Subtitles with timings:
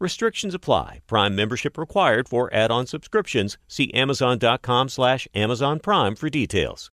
[0.00, 1.00] Restrictions apply.
[1.06, 3.58] Prime membership required for add-on subscriptions.
[3.68, 6.90] See Amazon.com slash Amazon Prime for details.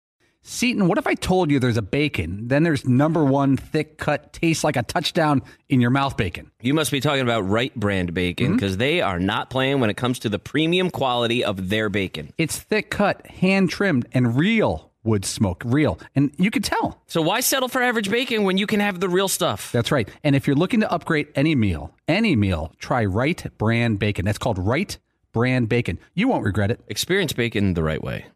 [0.46, 4.32] Seton, what if I told you there's a bacon, then there's number one thick cut,
[4.34, 6.50] tastes like a touchdown in your mouth bacon?
[6.60, 8.80] You must be talking about Wright brand bacon because mm-hmm.
[8.80, 12.32] they are not playing when it comes to the premium quality of their bacon.
[12.36, 15.98] It's thick cut, hand trimmed, and real wood smoke, real.
[16.16, 17.00] And you could tell.
[17.06, 19.70] So why settle for average bacon when you can have the real stuff?
[19.70, 20.08] That's right.
[20.24, 24.24] And if you're looking to upgrade any meal, any meal, try Wright brand bacon.
[24.24, 24.98] That's called Wright
[25.32, 25.98] brand bacon.
[26.14, 26.80] You won't regret it.
[26.88, 28.26] Experience bacon the right way.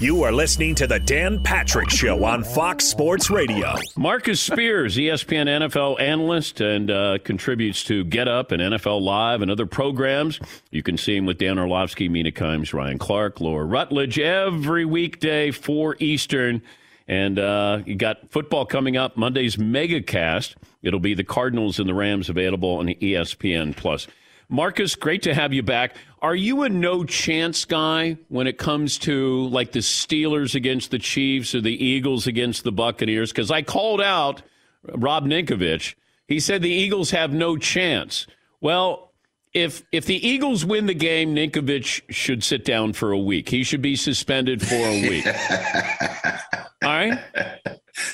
[0.00, 3.74] You are listening to the Dan Patrick Show on Fox Sports Radio.
[3.98, 9.50] Marcus Spears, ESPN NFL analyst, and uh, contributes to Get Up and NFL Live and
[9.50, 10.40] other programs.
[10.70, 15.50] You can see him with Dan Orlovsky, Mina Kimes, Ryan Clark, Laura Rutledge every weekday,
[15.50, 16.62] 4 Eastern.
[17.06, 20.54] And uh, you got football coming up, Monday's MegaCast.
[20.82, 24.06] It'll be the Cardinals and the Rams available on ESPN Plus.
[24.50, 25.94] Marcus, great to have you back.
[26.20, 30.98] Are you a no chance guy when it comes to like the Steelers against the
[30.98, 33.30] Chiefs or the Eagles against the Buccaneers?
[33.30, 34.42] Because I called out
[34.82, 35.94] Rob Ninkovich.
[36.26, 38.26] He said the Eagles have no chance.
[38.60, 39.12] Well,
[39.54, 43.48] if if the Eagles win the game, Ninkovich should sit down for a week.
[43.48, 45.26] He should be suspended for a week.
[46.82, 47.18] All right.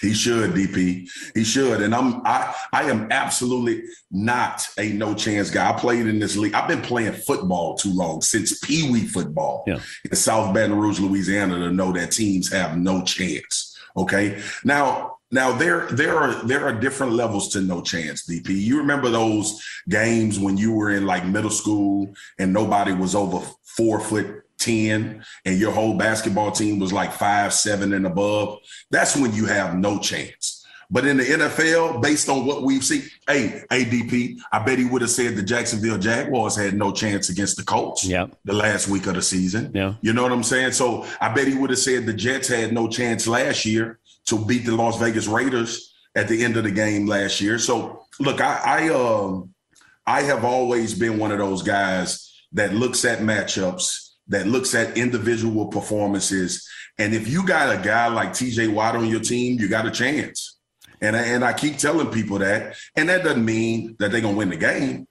[0.01, 1.09] He should, DP.
[1.35, 1.83] He should.
[1.83, 5.71] And I'm I I am absolutely not a no chance guy.
[5.71, 6.55] I played in this league.
[6.55, 9.81] I've been playing football too long since Pee Wee football yeah.
[10.05, 13.77] in South Baton Rouge, Louisiana, to know that teams have no chance.
[13.97, 14.41] Okay.
[14.65, 18.49] Now, now there there are there are different levels to no chance, DP.
[18.51, 23.45] You remember those games when you were in like middle school and nobody was over
[23.65, 28.59] four foot 10 and your whole basketball team was like five, seven and above,
[28.91, 30.65] that's when you have no chance.
[30.89, 35.03] But in the NFL, based on what we've seen, hey, ADP, I bet he would
[35.03, 38.27] have said the Jacksonville Jaguars had no chance against the Colts yeah.
[38.45, 39.73] the last week of the season.
[39.75, 39.95] Yeah.
[40.01, 40.73] You know what I'm saying?
[40.73, 44.45] So I bet he would have said the Jets had no chance last year to
[44.45, 47.59] beat the Las Vegas Raiders at the end of the game last year.
[47.59, 49.55] So look, I I um
[50.07, 54.97] I have always been one of those guys that looks at matchups that looks at
[54.97, 56.69] individual performances.
[56.99, 59.91] And if you got a guy like TJ Watt on your team, you got a
[59.91, 60.59] chance.
[61.01, 62.77] And I, and I keep telling people that.
[62.97, 65.07] And that doesn't mean that they're going to win the game.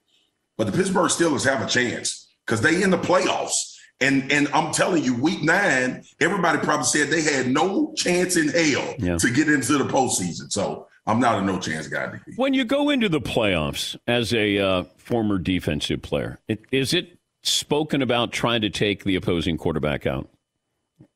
[0.58, 3.74] But the Pittsburgh Steelers have a chance because they in the playoffs.
[3.98, 8.48] And and I'm telling you, week nine, everybody probably said they had no chance in
[8.48, 9.16] hell yeah.
[9.16, 10.52] to get into the postseason.
[10.52, 12.18] So I'm not a no chance guy.
[12.36, 17.15] When you go into the playoffs as a uh, former defensive player, it, is it
[17.46, 20.28] spoken about trying to take the opposing quarterback out?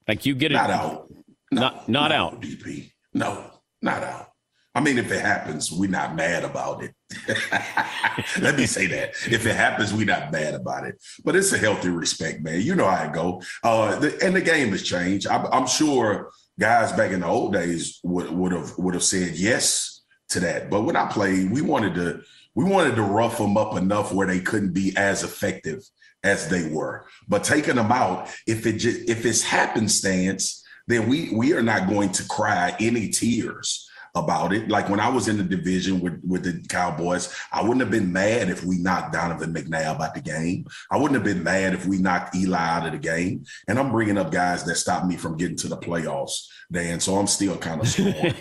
[0.06, 1.12] Like you get it not out,
[1.50, 2.42] no, not not no, out.
[2.42, 3.44] DP, no,
[3.82, 4.26] not out.
[4.74, 6.94] I mean, if it happens, we're not mad about it.
[8.40, 9.10] Let me say that.
[9.28, 11.02] If it happens, we're not mad about it.
[11.24, 12.60] But it's a healthy respect, man.
[12.60, 13.42] You know how it go.
[13.64, 15.26] Uh, the, and the game has changed.
[15.26, 19.34] I'm, I'm sure guys back in the old days would would have would have said
[19.34, 20.70] yes to that.
[20.70, 22.20] But when I played, we wanted to
[22.54, 25.82] we wanted to rough them up enough where they couldn't be as effective
[26.24, 27.06] as they were.
[27.28, 31.88] But taking them out, if it just, if it's happenstance, then we we are not
[31.88, 34.68] going to cry any tears about it.
[34.68, 38.12] Like when I was in the division with, with the Cowboys, I wouldn't have been
[38.12, 40.66] mad if we knocked Donovan McNabb out the game.
[40.90, 43.44] I wouldn't have been mad if we knocked Eli out of the game.
[43.68, 47.00] And I'm bringing up guys that stopped me from getting to the playoffs, Dan.
[47.00, 48.34] So I'm still kind of strong.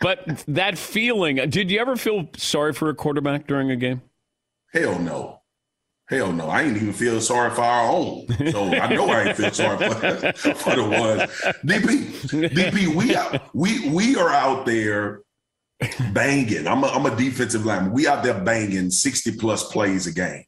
[0.00, 4.02] but that feeling, did you ever feel sorry for a quarterback during a game?
[4.76, 5.40] Hell no.
[6.08, 8.26] Hell no, I ain't even feel sorry for our own.
[8.52, 9.94] So I know I ain't feel sorry for,
[10.54, 11.22] for the ones.
[11.64, 15.22] DP, DP, we out, we we are out there
[16.12, 16.66] banging.
[16.66, 17.92] I'm a, I'm a defensive lineman.
[17.92, 20.44] We out there banging 60 plus plays a game,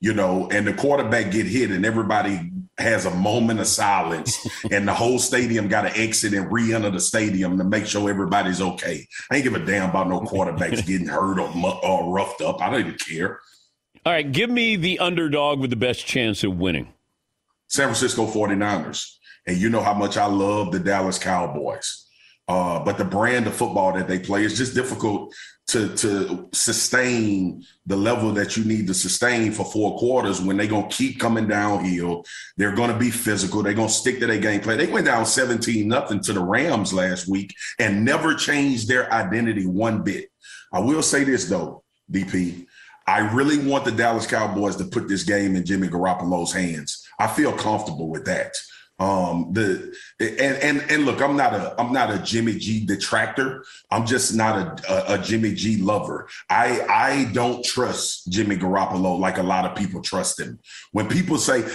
[0.00, 4.86] you know, and the quarterback get hit and everybody has a moment of silence and
[4.86, 9.06] the whole stadium got to exit and re-enter the stadium to make sure everybody's okay.
[9.30, 11.50] I ain't give a damn about no quarterbacks getting hurt or,
[11.82, 12.62] or roughed up.
[12.62, 13.40] I don't even care.
[14.06, 16.92] All right, give me the underdog with the best chance of winning.
[17.68, 19.16] San Francisco 49ers.
[19.46, 22.06] And you know how much I love the Dallas Cowboys.
[22.48, 25.32] Uh, but the brand of football that they play is just difficult
[25.68, 30.66] to, to sustain the level that you need to sustain for four quarters when they're
[30.66, 32.24] going to keep coming downhill.
[32.56, 33.62] They're going to be physical.
[33.62, 34.78] They're going to stick to their game plan.
[34.78, 39.66] They went down 17 nothing to the Rams last week and never changed their identity
[39.66, 40.30] one bit.
[40.72, 42.66] I will say this, though, DP.
[43.06, 47.06] I really want the Dallas Cowboys to put this game in Jimmy Garoppolo's hands.
[47.18, 48.54] I feel comfortable with that.
[49.00, 53.64] Um, the and and and look, I'm not a I'm not a Jimmy G detractor.
[53.90, 56.28] I'm just not a, a, a Jimmy G lover.
[56.50, 60.58] I I don't trust Jimmy Garoppolo like a lot of people trust him.
[60.92, 61.66] When people say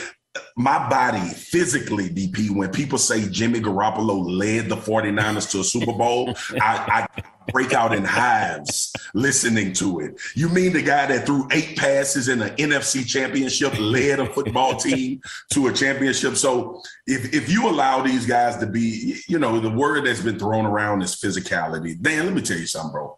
[0.55, 5.93] my body physically, DP, when people say Jimmy Garoppolo led the 49ers to a Super
[5.93, 6.29] Bowl,
[6.61, 10.19] I, I, break out in hives listening to it.
[10.33, 14.75] You mean the guy that threw eight passes in the NFC championship led a football
[14.77, 15.21] team
[15.53, 16.37] to a championship?
[16.37, 20.39] So if, if you allow these guys to be, you know, the word that's been
[20.39, 22.01] thrown around is physicality.
[22.01, 23.17] Dan, let me tell you something, bro.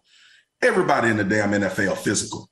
[0.62, 2.50] Everybody in the damn NFL physical.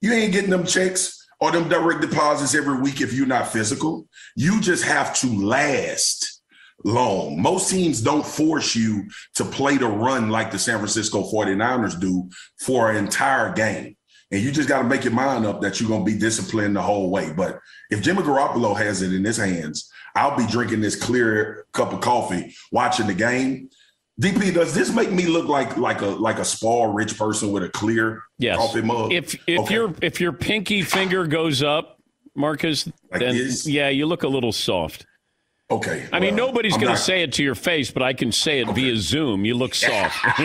[0.00, 4.06] You ain't getting them checks or them direct deposits every week if you're not physical.
[4.36, 6.40] You just have to last
[6.84, 7.42] long.
[7.42, 12.30] Most teams don't force you to play the run like the San Francisco 49ers do
[12.60, 13.96] for an entire game.
[14.30, 16.76] And you just got to make your mind up that you're going to be disciplined
[16.76, 17.32] the whole way.
[17.32, 17.58] But
[17.90, 22.02] if Jimmy Garoppolo has it in his hands, I'll be drinking this clear cup of
[22.02, 23.68] coffee watching the game
[24.20, 27.62] DP, does this make me look like like a like a small rich person with
[27.62, 28.58] a clear yes.
[28.58, 29.12] coffee mug?
[29.12, 29.74] If if okay.
[29.74, 31.98] your if your pinky finger goes up,
[32.34, 33.66] Marcus, like then this?
[33.66, 35.06] yeah, you look a little soft.
[35.70, 36.06] Okay.
[36.12, 38.60] I well, mean, nobody's going to say it to your face, but I can say
[38.60, 38.90] it okay.
[38.90, 39.46] via Zoom.
[39.46, 40.22] You look soft.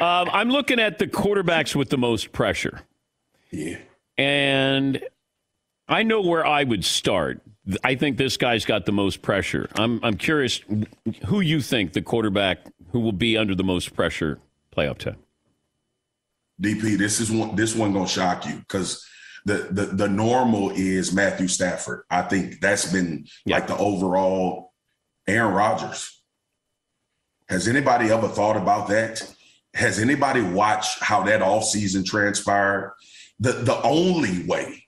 [0.00, 2.82] um, I'm looking at the quarterbacks with the most pressure.
[3.50, 3.78] Yeah.
[4.16, 5.02] And
[5.88, 7.42] I know where I would start.
[7.84, 9.68] I think this guy's got the most pressure.
[9.76, 10.60] I'm I'm curious
[11.26, 12.58] who you think the quarterback
[12.90, 14.38] who will be under the most pressure
[14.76, 15.18] playoff time.
[16.60, 19.06] DP, this is one this one gonna shock you because
[19.44, 22.04] the, the the normal is Matthew Stafford.
[22.10, 23.56] I think that's been yeah.
[23.56, 24.72] like the overall
[25.26, 26.20] Aaron Rodgers.
[27.48, 29.22] Has anybody ever thought about that?
[29.74, 32.94] Has anybody watched how that offseason transpired?
[33.38, 34.81] The the only way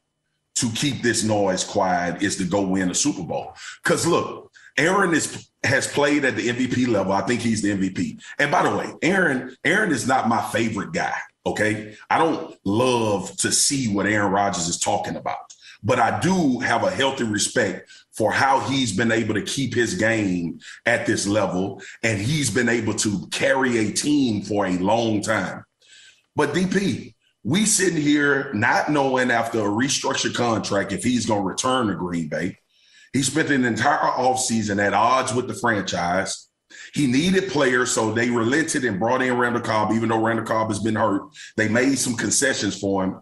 [0.57, 3.55] to keep this noise quiet is to go win a Super Bowl.
[3.83, 7.13] Because look, Aaron is has played at the MVP level.
[7.13, 8.21] I think he's the MVP.
[8.39, 11.17] And by the way, Aaron, Aaron is not my favorite guy.
[11.47, 11.97] Okay.
[12.11, 16.85] I don't love to see what Aaron Rodgers is talking about, but I do have
[16.85, 21.83] a healthy respect for how he's been able to keep his game at this level.
[22.03, 25.65] And he's been able to carry a team for a long time.
[26.37, 27.14] But DP,
[27.45, 31.95] we sitting here not knowing after a restructured contract if he's going to return to
[31.95, 32.57] Green Bay.
[33.13, 36.49] He spent an entire offseason at odds with the franchise.
[36.95, 40.69] He needed players, so they relented and brought in Randall Cobb, even though Randall Cobb
[40.69, 41.23] has been hurt.
[41.57, 43.21] They made some concessions for him.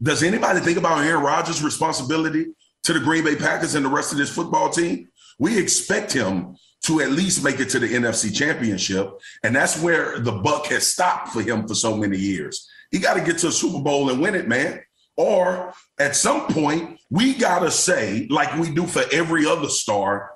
[0.00, 2.46] Does anybody think about Aaron Rodgers' responsibility
[2.84, 5.08] to the Green Bay Packers and the rest of this football team?
[5.38, 9.08] We expect him to at least make it to the NFC championship.
[9.42, 12.68] And that's where the buck has stopped for him for so many years.
[12.92, 14.82] He got to get to a Super Bowl and win it, man.
[15.16, 20.30] Or at some point, we got to say, like we do for every other star,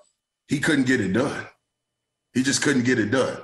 [0.49, 1.47] he couldn't get it done.
[2.35, 3.39] He just couldn't get it done.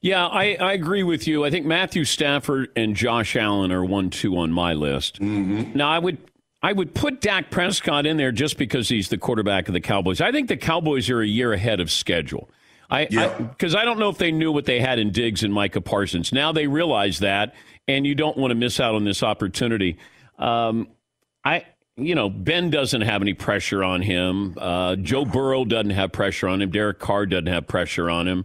[0.00, 1.44] Yeah, I, I agree with you.
[1.44, 5.18] I think Matthew Stafford and Josh Allen are one two on my list.
[5.18, 5.76] Mm-hmm.
[5.76, 6.18] Now I would
[6.62, 10.20] I would put Dak Prescott in there just because he's the quarterback of the Cowboys.
[10.20, 12.50] I think the Cowboys are a year ahead of schedule.
[12.90, 13.06] I
[13.38, 15.80] because I, I, don't know if they knew what they had in Diggs and Micah
[15.80, 16.32] Parsons.
[16.32, 17.54] Now they realize that,
[17.88, 19.98] and you don't want to miss out on this opportunity.
[20.38, 20.88] Um,
[21.44, 24.54] I, you know, Ben doesn't have any pressure on him.
[24.58, 26.70] Uh, Joe Burrow doesn't have pressure on him.
[26.70, 28.44] Derek Carr doesn't have pressure on him.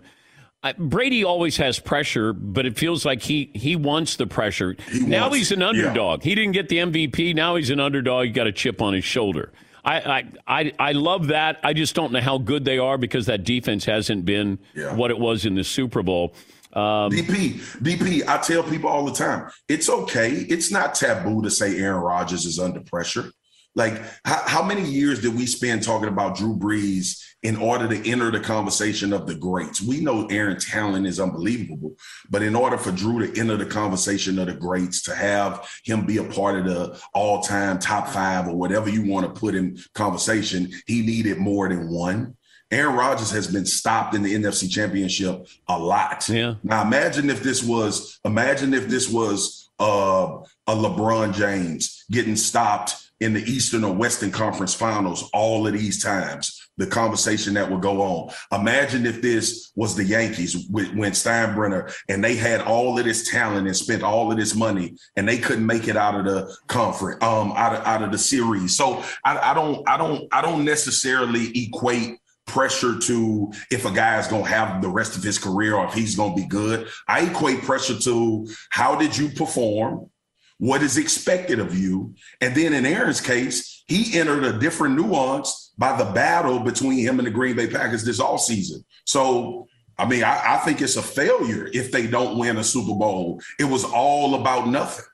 [0.61, 4.75] I, Brady always has pressure, but it feels like he he wants the pressure.
[4.91, 6.19] He now wants, he's an underdog.
[6.19, 6.29] Yeah.
[6.29, 7.33] He didn't get the MVP.
[7.33, 8.25] Now he's an underdog.
[8.25, 9.53] He got a chip on his shoulder.
[9.85, 11.59] I, I, I love that.
[11.63, 14.93] I just don't know how good they are because that defense hasn't been yeah.
[14.93, 16.33] what it was in the Super Bowl.
[16.73, 20.31] Um, DP, DP, I tell people all the time, it's okay.
[20.31, 23.31] It's not taboo to say Aaron Rodgers is under pressure.
[23.75, 28.09] Like, how, how many years did we spend talking about Drew Brees in order to
[28.09, 29.81] enter the conversation of the greats?
[29.81, 31.95] We know Aaron's talent is unbelievable,
[32.29, 36.05] but in order for Drew to enter the conversation of the greats, to have him
[36.05, 39.55] be a part of the all time top five or whatever you want to put
[39.55, 42.35] in conversation, he needed more than one.
[42.71, 46.27] Aaron Rodgers has been stopped in the NFC Championship a lot.
[46.29, 46.55] Yeah.
[46.63, 53.09] Now imagine if this was imagine if this was uh, a LeBron James getting stopped
[53.19, 56.55] in the Eastern or Western Conference Finals all of these times.
[56.77, 58.33] The conversation that would go on.
[58.53, 63.29] Imagine if this was the Yankees with, when Steinbrenner and they had all of this
[63.29, 66.55] talent and spent all of this money and they couldn't make it out of the
[66.67, 68.77] conference, um, out of out of the series.
[68.77, 72.17] So I, I don't, I don't, I don't necessarily equate
[72.49, 75.85] pressure to if a guy is going to have the rest of his career or
[75.85, 76.87] if he's going to be good.
[77.07, 80.09] I equate pressure to how did you perform?
[80.57, 82.15] What is expected of you?
[82.41, 87.19] And then in Aaron's case, he entered a different nuance by the battle between him
[87.19, 88.83] and the Green Bay Packers this all season.
[89.05, 92.95] So, I mean, I, I think it's a failure if they don't win a Super
[92.95, 93.41] Bowl.
[93.57, 95.05] It was all about nothing.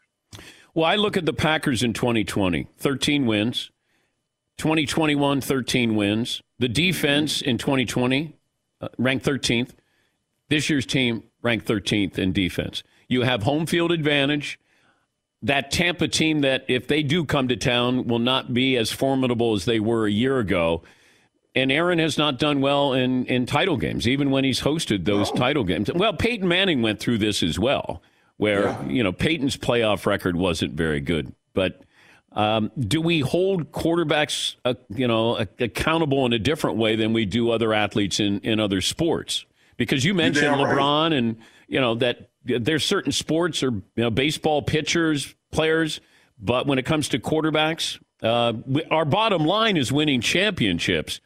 [0.73, 3.71] Well, I look at the Packers in 2020 13 wins,
[4.57, 6.41] 2021, 13 wins.
[6.59, 8.33] The defense in 2020
[8.81, 9.71] uh, ranked 13th.
[10.49, 12.83] This year's team ranked 13th in defense.
[13.07, 14.59] You have home field advantage.
[15.41, 19.53] That Tampa team that, if they do come to town, will not be as formidable
[19.53, 20.81] as they were a year ago.
[21.53, 25.31] And Aaron has not done well in, in title games, even when he's hosted those
[25.31, 25.35] oh.
[25.35, 25.89] title games.
[25.93, 28.01] Well, Peyton Manning went through this as well,
[28.37, 28.85] where, yeah.
[28.87, 31.33] you know, Peyton's playoff record wasn't very good.
[31.53, 31.81] But
[32.35, 37.25] um, do we hold quarterbacks, uh, you know, accountable in a different way than we
[37.25, 39.45] do other athletes in, in other sports?
[39.77, 41.13] Because you mentioned LeBron, right.
[41.13, 41.37] and
[41.67, 46.01] you know that there's certain sports or you know baseball pitchers, players,
[46.39, 51.21] but when it comes to quarterbacks, uh, we, our bottom line is winning championships.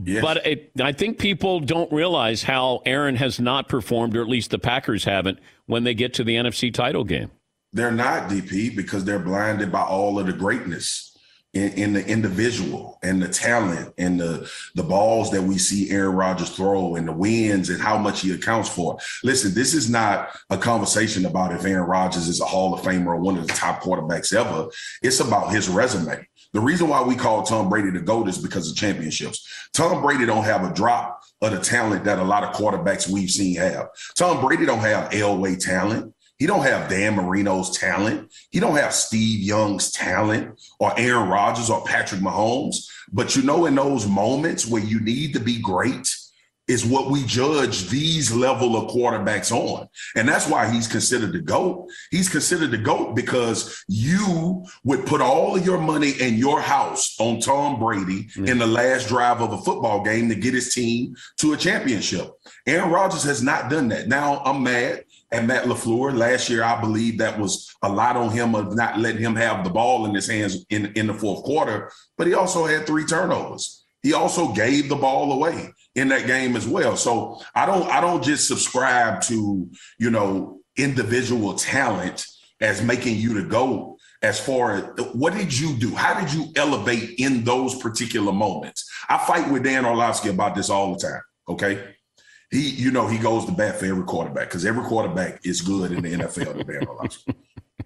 [0.00, 0.22] Yes.
[0.22, 4.50] But it, I think people don't realize how Aaron has not performed, or at least
[4.50, 7.32] the Packers haven't, when they get to the NFC title game.
[7.72, 11.16] They're not DP because they're blinded by all of the greatness
[11.54, 16.14] in, in, the individual and the talent and the the balls that we see Aaron
[16.14, 18.98] Rodgers throw and the wins and how much he accounts for.
[19.24, 23.06] Listen, this is not a conversation about if Aaron Rodgers is a Hall of Famer
[23.06, 24.68] or one of the top quarterbacks ever.
[25.02, 26.26] It's about his resume.
[26.52, 29.46] The reason why we call Tom Brady the GOAT is because of championships.
[29.74, 33.30] Tom Brady don't have a drop of the talent that a lot of quarterbacks we've
[33.30, 33.88] seen have.
[34.16, 36.14] Tom Brady don't have Elway talent.
[36.38, 38.32] He don't have Dan Marino's talent.
[38.50, 42.86] He don't have Steve Young's talent or Aaron Rodgers or Patrick Mahomes.
[43.12, 46.08] But you know, in those moments where you need to be great,
[46.68, 49.88] is what we judge these level of quarterbacks on.
[50.14, 51.88] And that's why he's considered the GOAT.
[52.10, 57.16] He's considered the GOAT because you would put all of your money and your house
[57.18, 58.44] on Tom Brady mm-hmm.
[58.44, 62.30] in the last drive of a football game to get his team to a championship.
[62.66, 64.06] Aaron Rodgers has not done that.
[64.06, 66.16] Now I'm mad at Matt LaFleur.
[66.16, 69.64] Last year, I believe that was a lot on him of not letting him have
[69.64, 73.04] the ball in his hands in, in the fourth quarter, but he also had three
[73.04, 73.84] turnovers.
[74.02, 76.96] He also gave the ball away in that game as well.
[76.96, 79.68] So I don't I don't just subscribe to,
[79.98, 82.24] you know, individual talent
[82.60, 85.94] as making you to go as far as what did you do?
[85.94, 88.88] How did you elevate in those particular moments?
[89.08, 91.22] I fight with Dan Orlovsky about this all the time.
[91.48, 91.94] Okay
[92.50, 95.92] he, you know, he goes to bat for every quarterback because every quarterback is good
[95.92, 97.36] in the NFL.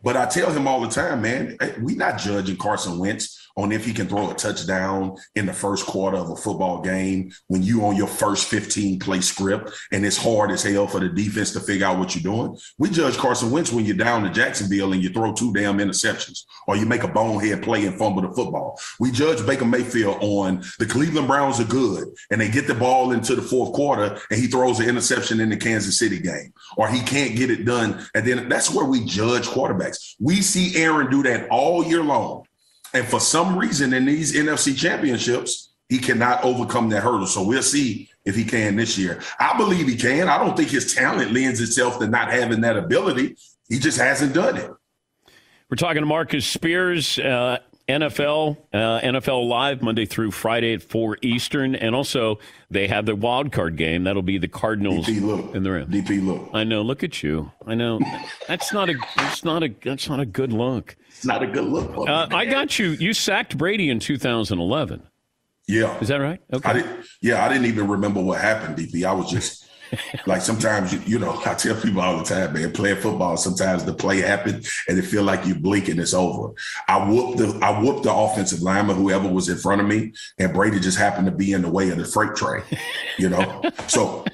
[0.02, 3.85] but I tell him all the time, man, we're not judging Carson Wentz on if
[3.85, 7.85] he can throw a touchdown in the first quarter of a football game when you
[7.85, 11.61] on your first 15 play script and it's hard as hell for the defense to
[11.61, 12.56] figure out what you're doing.
[12.78, 16.44] We judge Carson Wentz when you're down to Jacksonville and you throw two damn interceptions
[16.66, 18.78] or you make a bonehead play and fumble the football.
[18.99, 23.12] We judge Baker Mayfield on the Cleveland Browns are good and they get the ball
[23.12, 26.88] into the fourth quarter and he throws an interception in the Kansas City game or
[26.88, 28.06] he can't get it done.
[28.14, 30.14] And then that's where we judge quarterbacks.
[30.18, 32.47] We see Aaron do that all year long.
[32.94, 37.26] And for some reason in these NFC championships, he cannot overcome that hurdle.
[37.26, 39.20] So we'll see if he can this year.
[39.38, 40.28] I believe he can.
[40.28, 43.37] I don't think his talent lends itself to not having that ability.
[43.68, 44.70] He just hasn't done it.
[45.70, 47.18] We're talking to Marcus Spears.
[47.18, 47.58] Uh,
[47.89, 52.39] NFL, uh, NFL Live Monday through Friday at four Eastern, and also
[52.71, 54.05] they have the wild card game.
[54.05, 55.55] That'll be the Cardinals DP, look.
[55.55, 55.95] in the Rams.
[55.95, 56.49] DP, look.
[56.55, 56.83] I know.
[56.83, 57.51] Look at you.
[57.67, 58.01] I know.
[58.49, 58.95] That's not a.
[59.17, 59.75] That's not a.
[59.83, 60.97] That's not a good look.
[61.09, 62.09] It's not a good look.
[62.09, 62.91] Uh, I got you.
[62.91, 65.03] You sacked Brady in 2011.
[65.69, 65.99] Yeah.
[66.01, 66.41] Is that right?
[66.53, 66.83] Okay.
[66.83, 66.85] I.
[67.21, 69.05] Yeah, I didn't even remember what happened, DP.
[69.05, 69.62] I was just
[70.26, 73.37] like sometimes you, you know I tell people all the time, man, playing football.
[73.37, 76.54] Sometimes the play happened and it feel like you blink and it's over.
[76.88, 80.52] I whooped the I whooped the offensive lineman, whoever was in front of me, and
[80.52, 82.62] Brady just happened to be in the way of the freight train.
[83.18, 84.25] You know, so.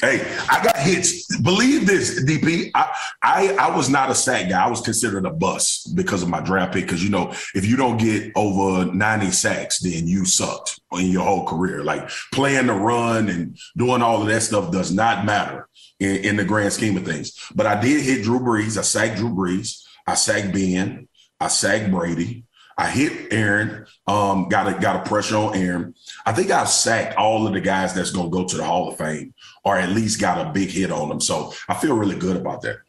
[0.00, 1.26] Hey, I got hits.
[1.40, 2.70] Believe this, DP.
[2.74, 4.64] I, I I was not a sack guy.
[4.64, 6.84] I was considered a bust because of my draft pick.
[6.84, 11.24] Because you know, if you don't get over ninety sacks, then you sucked in your
[11.24, 11.82] whole career.
[11.82, 16.36] Like playing the run and doing all of that stuff does not matter in, in
[16.36, 17.32] the grand scheme of things.
[17.54, 18.78] But I did hit Drew Brees.
[18.78, 19.84] I sacked Drew Brees.
[20.06, 21.08] I sacked Ben.
[21.40, 22.44] I sacked Brady.
[22.76, 23.86] I hit Aaron.
[24.06, 25.94] Um, got a got a pressure on Aaron.
[26.28, 28.90] I think I've sacked all of the guys that's going to go to the Hall
[28.90, 29.32] of Fame,
[29.64, 31.22] or at least got a big hit on them.
[31.22, 32.80] So I feel really good about that.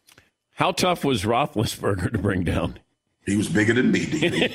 [0.55, 2.79] How tough was Roethlisberger to bring down?
[3.25, 4.01] He was bigger than me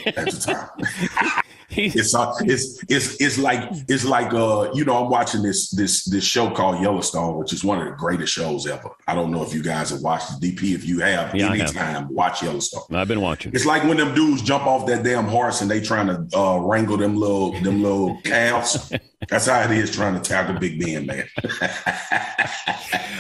[0.07, 0.69] at the
[1.17, 1.41] time.
[1.77, 6.05] It's uh, it's it's it's like it's like uh you know I'm watching this this
[6.05, 8.91] this show called Yellowstone, which is one of the greatest shows ever.
[9.09, 10.75] I don't know if you guys have watched the DP.
[10.75, 11.69] If you have, Yeah, I have.
[11.69, 12.83] anytime watch Yellowstone.
[12.95, 13.53] I've been watching.
[13.55, 16.59] It's like when them dudes jump off that damn horse and they trying to uh,
[16.59, 18.93] wrangle them little them little calves.
[19.29, 21.27] That's how it is trying to tackle Big Ben, man.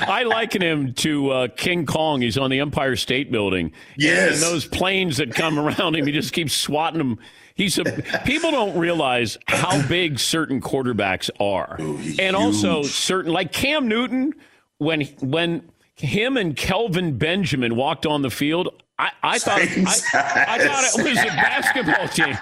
[0.07, 2.21] I liken him to uh, King Kong.
[2.21, 3.73] He's on the Empire State Building.
[3.97, 4.35] Yes.
[4.35, 7.19] And those planes that come around him, he just keeps swatting them.
[7.55, 7.85] He's a,
[8.25, 14.33] people don't realize how big certain quarterbacks are, Oh, and also certain like Cam Newton
[14.79, 18.83] when when him and Kelvin Benjamin walked on the field.
[18.99, 22.37] I, I thought I, I thought it was a basketball team.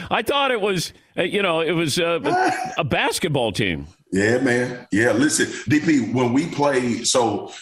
[0.10, 2.20] I thought it was uh, you know it was a,
[2.76, 3.86] a basketball team.
[4.12, 4.86] Yeah, man.
[4.92, 7.52] Yeah, listen, DP, when we played, so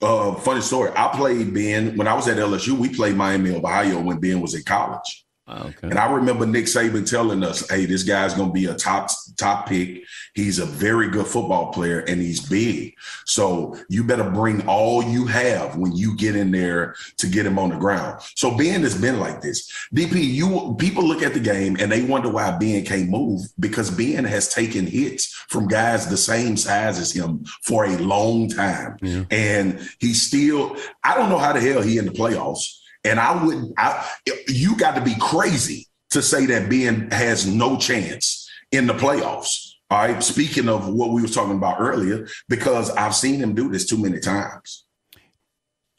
[0.00, 0.92] uh funny story.
[0.96, 4.54] I played Ben when I was at LSU, we played Miami Ohio when Ben was
[4.54, 5.24] in college.
[5.52, 5.88] Ah, okay.
[5.88, 9.10] And I remember Nick Saban telling us, "Hey, this guy's going to be a top
[9.36, 10.04] top pick.
[10.34, 12.94] He's a very good football player, and he's big.
[13.26, 17.58] So you better bring all you have when you get in there to get him
[17.58, 19.68] on the ground." So Ben has been like this.
[19.92, 23.90] DP, you people look at the game and they wonder why Ben can't move because
[23.90, 28.96] Ben has taken hits from guys the same size as him for a long time,
[29.32, 30.76] and he's still.
[31.02, 32.76] I don't know how the hell he in the playoffs.
[33.04, 34.08] And I wouldn't, I,
[34.48, 39.70] you got to be crazy to say that Ben has no chance in the playoffs.
[39.90, 40.22] All right.
[40.22, 43.98] Speaking of what we were talking about earlier, because I've seen him do this too
[43.98, 44.84] many times.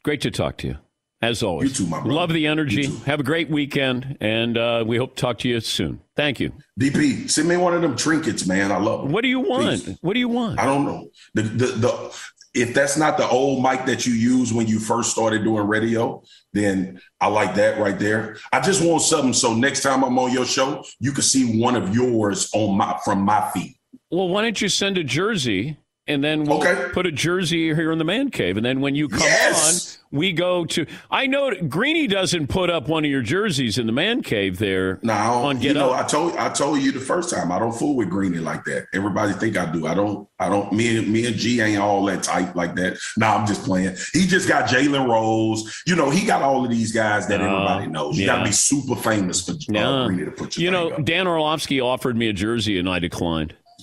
[0.04, 0.78] Great to talk to you,
[1.20, 1.78] as always.
[1.78, 2.12] You too, my brother.
[2.12, 2.86] Love the energy.
[3.04, 6.00] Have a great weekend, and uh, we hope to talk to you soon.
[6.16, 6.52] Thank you.
[6.80, 8.72] DP, send me one of them trinkets, man.
[8.72, 9.12] I love them.
[9.12, 9.84] What do you want?
[9.84, 9.98] Please.
[10.00, 10.58] What do you want?
[10.58, 11.10] I don't know.
[11.34, 12.20] The, the, the,
[12.54, 16.22] if that's not the old mic that you used when you first started doing radio,
[16.52, 18.36] then I like that right there.
[18.52, 21.76] I just want something so next time I'm on your show, you can see one
[21.76, 23.76] of yours on my from my feet.
[24.10, 26.90] Well, why don't you send a jersey, and then we'll Okay.
[26.92, 29.98] put a jersey here in the man cave, and then when you come Yes.
[30.12, 30.84] on, we go to.
[31.10, 34.98] I know Greeny doesn't put up one of your jerseys in the man cave there
[35.02, 36.04] Now, on you know, Up.
[36.04, 38.86] I told I told you the first time I don't fool with Greeny like that.
[38.92, 39.86] Everybody think I do.
[39.86, 40.28] I don't.
[40.38, 40.70] I don't.
[40.72, 42.98] Me and me and G ain't all that tight like that.
[43.16, 43.96] Nah, I'm just playing.
[44.12, 45.82] He just got Jalen Rose.
[45.86, 48.18] You know, he got all of these guys that Oh, everybody knows.
[48.18, 50.04] You got to be super famous for uh, Yeah.
[50.06, 51.04] Greeny to put your You know, up.
[51.04, 53.54] Dan Orlovsky offered me a jersey, and I declined.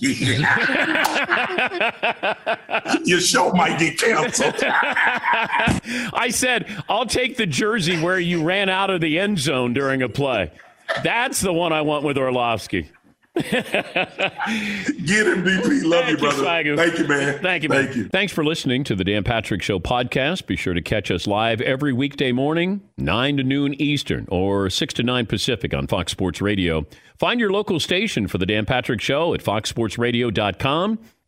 [3.04, 4.54] your show might get canceled.
[4.62, 10.02] I said, I'll take the jersey where you ran out of the end zone during
[10.02, 10.50] a play.
[11.04, 12.90] That's the one I want with Orlovsky.
[13.34, 15.84] Get him, DP.
[15.84, 16.42] Love Thank you, you, brother.
[16.42, 16.76] Swagu.
[16.76, 17.38] Thank you, man.
[17.40, 17.84] Thank you, man.
[17.84, 18.08] Thank you.
[18.08, 20.46] Thanks for listening to the Dan Patrick Show podcast.
[20.46, 24.94] Be sure to catch us live every weekday morning, 9 to noon Eastern or 6
[24.94, 26.86] to 9 Pacific on Fox Sports Radio.
[27.18, 30.98] Find your local station for the Dan Patrick Show at foxsportsradio.com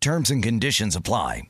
[0.00, 1.48] Terms and conditions apply.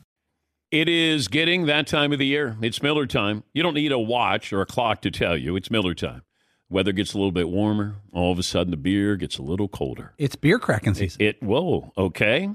[0.71, 2.57] It is getting that time of the year.
[2.63, 3.45] It's Miller time.
[3.53, 5.55] You don't need a watch or a clock to tell you.
[5.55, 6.23] It's Miller time.
[6.71, 7.97] Weather gets a little bit warmer.
[8.13, 10.15] All of a sudden, the beer gets a little colder.
[10.17, 11.21] It's beer cracking season.
[11.21, 12.49] It, whoa, okay.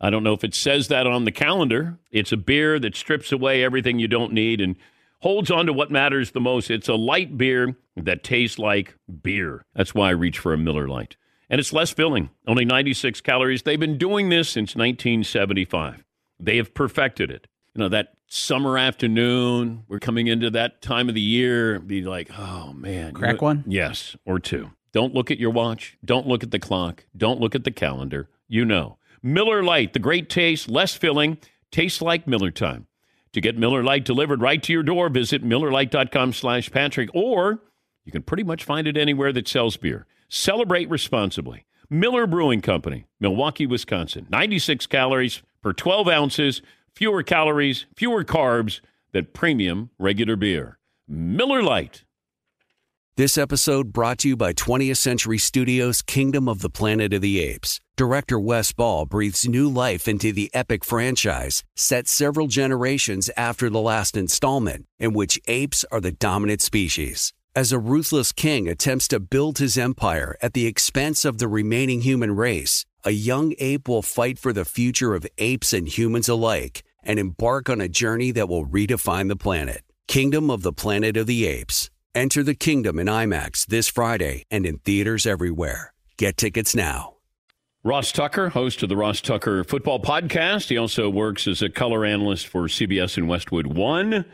[0.00, 1.98] I don't know if it says that on the calendar.
[2.10, 4.74] It's a beer that strips away everything you don't need and
[5.20, 6.68] holds on to what matters the most.
[6.68, 9.64] It's a light beer that tastes like beer.
[9.74, 11.16] That's why I reach for a Miller Lite.
[11.50, 13.62] And it's less filling, only 96 calories.
[13.62, 16.04] They've been doing this since 1975.
[16.38, 17.46] They have perfected it.
[17.74, 22.30] You know, that summer afternoon, we're coming into that time of the year, be like,
[22.38, 23.12] oh man.
[23.14, 23.64] Crack You- one?
[23.66, 24.70] Yes, or two.
[24.92, 25.96] Don't look at your watch.
[26.04, 27.04] Don't look at the clock.
[27.16, 28.28] Don't look at the calendar.
[28.48, 28.98] You know.
[29.22, 31.38] Miller Lite, the great taste, less filling,
[31.72, 32.86] tastes like Miller time.
[33.32, 37.60] To get Miller Lite delivered right to your door, visit MillerLite.com slash Patrick, or
[38.04, 40.06] you can pretty much find it anywhere that sells beer.
[40.28, 41.64] Celebrate responsibly.
[41.90, 44.26] Miller Brewing Company, Milwaukee, Wisconsin.
[44.30, 46.62] 96 calories per 12 ounces,
[46.94, 48.80] fewer calories, fewer carbs
[49.12, 50.78] than premium regular beer.
[51.08, 52.04] Miller Lite.
[53.16, 57.40] This episode brought to you by 20th Century Studios' Kingdom of the Planet of the
[57.40, 57.80] Apes.
[57.96, 63.80] Director Wes Ball breathes new life into the epic franchise, set several generations after the
[63.80, 67.32] last installment, in which apes are the dominant species.
[67.56, 72.02] As a ruthless king attempts to build his empire at the expense of the remaining
[72.02, 76.82] human race, a young ape will fight for the future of apes and humans alike
[77.02, 79.82] and embark on a journey that will redefine the planet.
[80.06, 81.90] Kingdom of the Planet of the Apes.
[82.14, 85.92] Enter the kingdom in IMAX this Friday and in theaters everywhere.
[86.16, 87.14] Get tickets now.
[87.82, 90.68] Ross Tucker, host of the Ross Tucker Football Podcast.
[90.68, 94.24] He also works as a color analyst for CBS in Westwood One.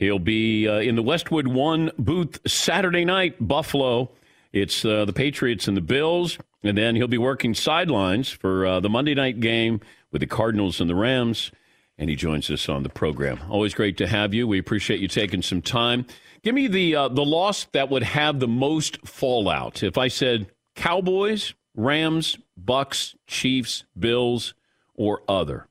[0.00, 4.10] He'll be uh, in the Westwood One booth Saturday night, Buffalo.
[4.50, 6.38] It's uh, the Patriots and the Bills.
[6.62, 10.80] And then he'll be working sidelines for uh, the Monday night game with the Cardinals
[10.80, 11.52] and the Rams.
[11.98, 13.40] And he joins us on the program.
[13.50, 14.48] Always great to have you.
[14.48, 16.06] We appreciate you taking some time.
[16.42, 19.82] Give me the uh, the loss that would have the most fallout.
[19.82, 24.54] If I said Cowboys, Rams, Bucs, Chiefs, Bills,
[24.94, 25.68] or other.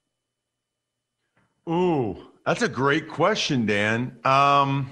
[1.68, 4.18] Ooh, that's a great question, Dan.
[4.26, 4.90] Um,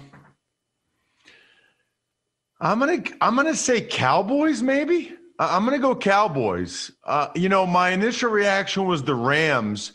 [2.62, 5.16] I'm gonna I'm gonna say Cowboys, maybe.
[5.40, 6.92] I'm gonna go Cowboys.
[7.04, 9.94] Uh, you know, my initial reaction was the Rams,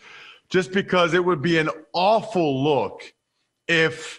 [0.48, 3.14] just because it would be an awful look
[3.68, 4.18] if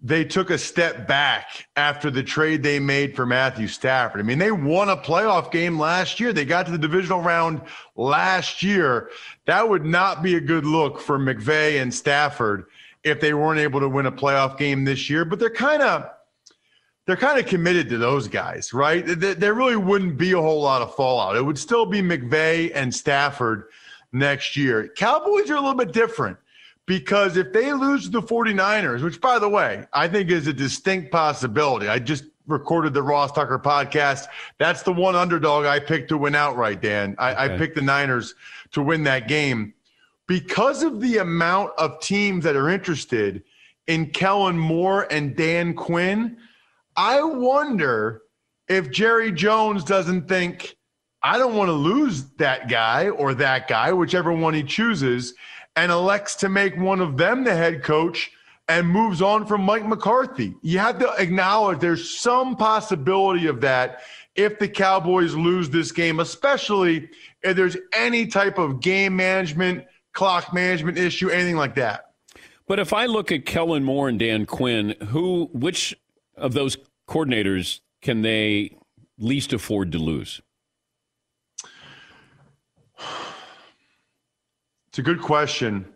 [0.00, 4.20] they took a step back after the trade they made for Matthew Stafford.
[4.20, 6.32] I mean, they won a playoff game last year.
[6.32, 7.60] They got to the divisional round
[7.96, 9.10] last year.
[9.46, 12.66] That would not be a good look for McVay and Stafford
[13.04, 15.24] if they weren't able to win a playoff game this year.
[15.24, 16.10] But they're kind of
[17.06, 19.04] they're kind of committed to those guys, right?
[19.06, 21.36] There really wouldn't be a whole lot of fallout.
[21.36, 23.64] It would still be McVay and Stafford
[24.12, 24.88] next year.
[24.96, 26.38] Cowboys are a little bit different
[26.86, 30.52] because if they lose to the 49ers, which by the way, I think is a
[30.52, 31.88] distinct possibility.
[31.88, 34.26] I just recorded the Ross Tucker podcast.
[34.58, 37.16] That's the one underdog I picked to win outright, Dan.
[37.18, 38.34] I, I picked the Niners
[38.72, 39.74] to win that game.
[40.26, 43.42] Because of the amount of teams that are interested
[43.86, 46.38] in Kellen Moore and Dan Quinn,
[46.96, 48.22] I wonder
[48.68, 50.76] if Jerry Jones doesn't think,
[51.22, 55.34] I don't want to lose that guy or that guy, whichever one he chooses,
[55.76, 58.30] and elects to make one of them the head coach
[58.68, 60.54] and moves on from Mike McCarthy.
[60.62, 64.00] You have to acknowledge there's some possibility of that
[64.36, 67.08] if the Cowboys lose this game, especially
[67.42, 72.12] if there's any type of game management, clock management issue, anything like that.
[72.66, 75.94] But if I look at Kellen Moore and Dan Quinn, who, which
[76.36, 78.76] of those coordinators can they
[79.18, 80.40] least afford to lose?
[84.88, 85.86] It's a good question.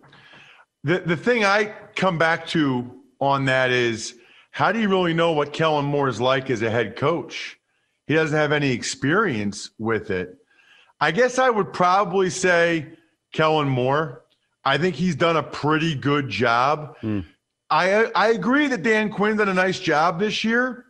[0.83, 4.16] The the thing I come back to on that is
[4.50, 7.59] how do you really know what Kellen Moore is like as a head coach?
[8.09, 10.37] He doesn't have any experience with it.
[11.00, 12.88] I guess I would probably say
[13.33, 14.25] Kellen Moore.
[14.64, 16.97] I think he's done a pretty good job.
[17.03, 17.25] Mm.
[17.71, 20.87] I I agree that Dan Quinn did a nice job this year,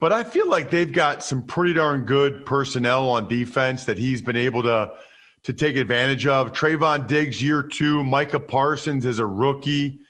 [0.00, 4.22] but I feel like they've got some pretty darn good personnel on defense that he's
[4.22, 4.92] been able to
[5.42, 6.52] to take advantage of.
[6.52, 10.00] Trevon Diggs year two, Micah Parsons is a rookie.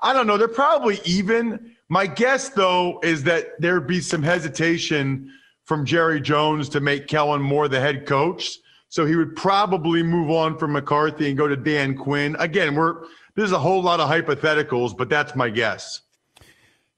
[0.00, 0.36] I don't know.
[0.36, 1.76] They're probably even.
[1.88, 5.32] My guess though is that there'd be some hesitation
[5.64, 8.58] from Jerry Jones to make Kellen Moore the head coach.
[8.90, 12.36] So he would probably move on from McCarthy and go to Dan Quinn.
[12.38, 13.04] Again, we're
[13.36, 16.02] there's a whole lot of hypotheticals, but that's my guess.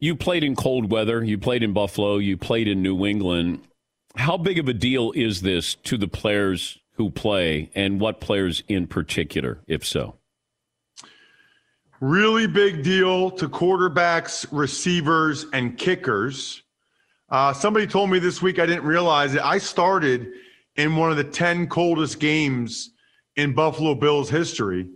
[0.00, 1.22] You played in cold weather.
[1.22, 2.16] You played in Buffalo.
[2.16, 3.60] You played in New England.
[4.16, 8.62] How big of a deal is this to the players who play, and what players
[8.68, 10.16] in particular, if so?
[12.00, 16.62] Really big deal to quarterbacks, receivers, and kickers.
[17.30, 19.42] Uh, somebody told me this week, I didn't realize it.
[19.42, 20.32] I started
[20.76, 22.90] in one of the 10 coldest games
[23.36, 24.88] in Buffalo Bills history.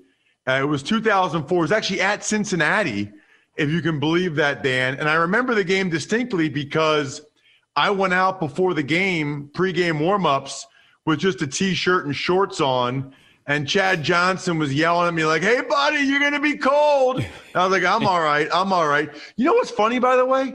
[0.48, 1.58] Uh, it was 2004.
[1.58, 3.10] It was actually at Cincinnati,
[3.56, 4.94] if you can believe that, Dan.
[4.98, 7.20] And I remember the game distinctly because
[7.74, 10.64] I went out before the game, pregame warmups,
[11.04, 13.14] with just a t-shirt and shorts on.
[13.46, 17.28] And Chad Johnson was yelling at me like, "Hey, buddy, you're gonna be cold." And
[17.54, 18.48] I was like, "I'm all right.
[18.52, 20.54] I'm all right." You know what's funny, by the way?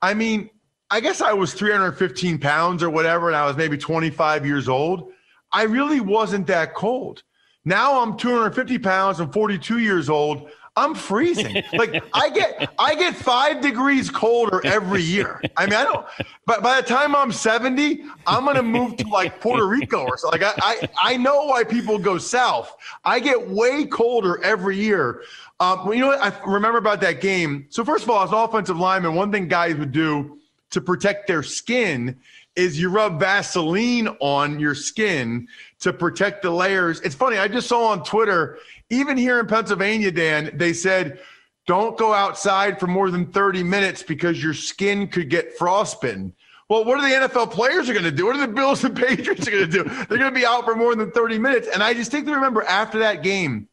[0.00, 0.48] I mean,
[0.90, 5.12] I guess I was 315 pounds or whatever, and I was maybe 25 years old.
[5.52, 7.22] I really wasn't that cold.
[7.64, 10.50] Now I'm 250 pounds and 42 years old.
[10.76, 11.62] I'm freezing.
[11.72, 15.40] Like I get I get five degrees colder every year.
[15.56, 16.06] I mean, I don't
[16.46, 20.40] but by the time I'm 70, I'm gonna move to like Puerto Rico or something.
[20.40, 22.74] Like I, I, I know why people go south.
[23.04, 25.22] I get way colder every year.
[25.58, 27.66] Um, well, you know what I remember about that game?
[27.68, 30.39] So first of all, as an offensive lineman, one thing guys would do
[30.70, 32.18] to protect their skin
[32.56, 35.46] is you rub Vaseline on your skin
[35.80, 37.00] to protect the layers.
[37.00, 37.38] It's funny.
[37.38, 38.58] I just saw on Twitter,
[38.90, 41.20] even here in Pennsylvania, Dan, they said,
[41.66, 46.32] don't go outside for more than 30 minutes because your skin could get frostbitten.
[46.68, 48.26] Well, what are the NFL players are going to do?
[48.26, 49.84] What are the Bills and Patriots are going to do?
[49.84, 51.68] They're going to be out for more than 30 minutes.
[51.72, 53.68] And I just distinctly remember after that game,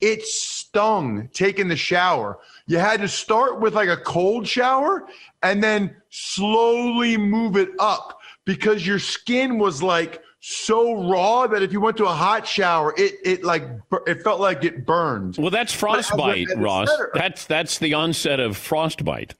[0.00, 2.38] it stung taking the shower.
[2.66, 5.06] You had to start with like a cold shower
[5.42, 11.72] and then slowly move it up because your skin was like so raw that if
[11.72, 13.68] you went to a hot shower, it it like
[14.06, 15.36] it felt like it burned.
[15.36, 16.88] Well, that's frostbite, Ross.
[17.14, 19.34] That's that's the onset of frostbite.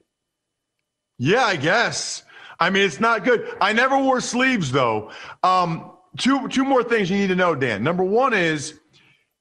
[1.17, 2.23] Yeah, I guess.
[2.59, 3.47] I mean, it's not good.
[3.61, 5.11] I never wore sleeves though.
[5.43, 7.83] Um, two two more things you need to know, Dan.
[7.83, 8.79] Number one is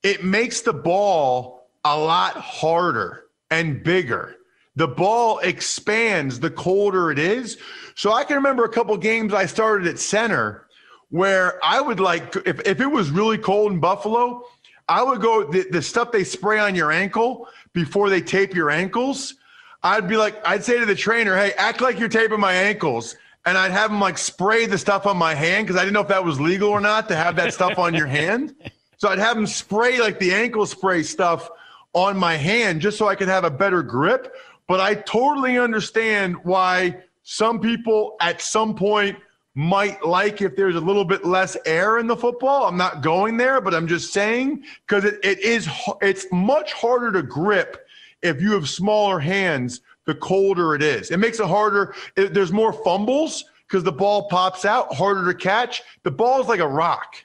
[0.02, 4.36] it makes the ball a lot harder and bigger.
[4.76, 7.58] The ball expands the colder it is.
[7.94, 10.66] So I can remember a couple games I started at center
[11.10, 14.42] where I would like if, if it was really cold in Buffalo,
[14.88, 18.70] I would go the, the stuff they spray on your ankle before they tape your
[18.70, 19.34] ankles.
[19.82, 23.16] I'd be like, I'd say to the trainer, hey, act like you're taping my ankles.
[23.46, 26.00] And I'd have them like spray the stuff on my hand because I didn't know
[26.00, 28.54] if that was legal or not to have that stuff on your hand.
[28.98, 31.50] So I'd have them spray like the ankle spray stuff
[31.96, 34.36] on my hand just so I could have a better grip.
[34.68, 39.16] But I totally understand why some people at some point
[39.54, 42.66] might like if there's a little bit less air in the football.
[42.66, 45.68] I'm not going there, but I'm just saying because it, it is
[46.02, 47.86] it's much harder to grip
[48.22, 49.80] if you have smaller hands.
[50.04, 51.94] The colder it is, it makes it harder.
[52.14, 55.82] It, there's more fumbles because the ball pops out, harder to catch.
[56.02, 57.16] The ball is like a rock.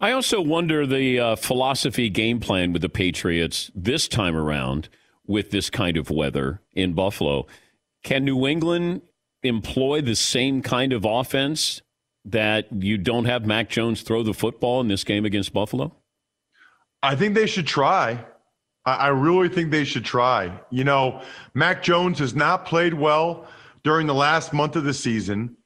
[0.00, 4.88] I also wonder the uh, philosophy game plan with the Patriots this time around
[5.26, 7.46] with this kind of weather in Buffalo.
[8.02, 9.02] Can New England
[9.42, 11.82] employ the same kind of offense
[12.24, 15.94] that you don't have Mac Jones throw the football in this game against Buffalo?
[17.02, 18.24] I think they should try.
[18.84, 20.52] I really think they should try.
[20.70, 21.22] You know,
[21.54, 23.46] Mac Jones has not played well
[23.84, 25.56] during the last month of the season.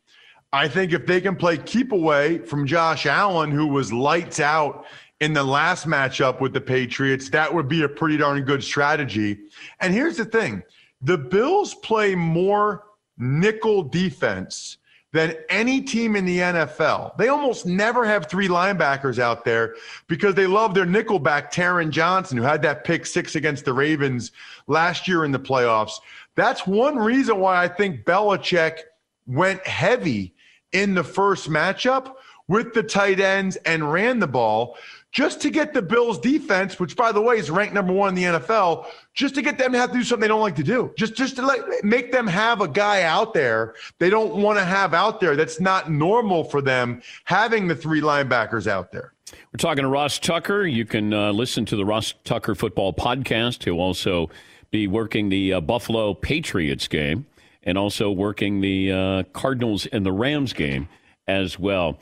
[0.57, 4.87] I think if they can play keep away from Josh Allen, who was lights out
[5.21, 9.39] in the last matchup with the Patriots, that would be a pretty darn good strategy.
[9.81, 10.63] And here's the thing
[11.03, 12.85] the Bills play more
[13.19, 14.79] nickel defense
[15.13, 17.19] than any team in the NFL.
[17.19, 19.77] They almost never have three linebackers out there
[20.09, 24.33] because they love their nickelback, Taron Johnson, who had that pick six against the Ravens
[24.69, 26.01] last year in the playoffs.
[26.35, 28.79] That's one reason why I think Belichick
[29.27, 30.33] went heavy
[30.73, 32.15] in the first matchup
[32.49, 34.77] with the tight ends and ran the ball
[35.13, 38.15] just to get the Bills defense, which by the way is ranked number one in
[38.15, 40.63] the NFL, just to get them to have to do something they don't like to
[40.63, 40.93] do.
[40.97, 44.65] Just just to let, make them have a guy out there they don't want to
[44.65, 45.35] have out there.
[45.35, 49.15] That's not normal for them having the three linebackers out there.
[49.33, 50.67] We're talking to Ross Tucker.
[50.67, 53.65] You can uh, listen to the Ross Tucker Football Podcast.
[53.65, 54.29] He'll also
[54.71, 57.25] be working the uh, Buffalo Patriots game
[57.67, 60.89] and also working the uh, Cardinals and the Rams game
[61.29, 61.99] as well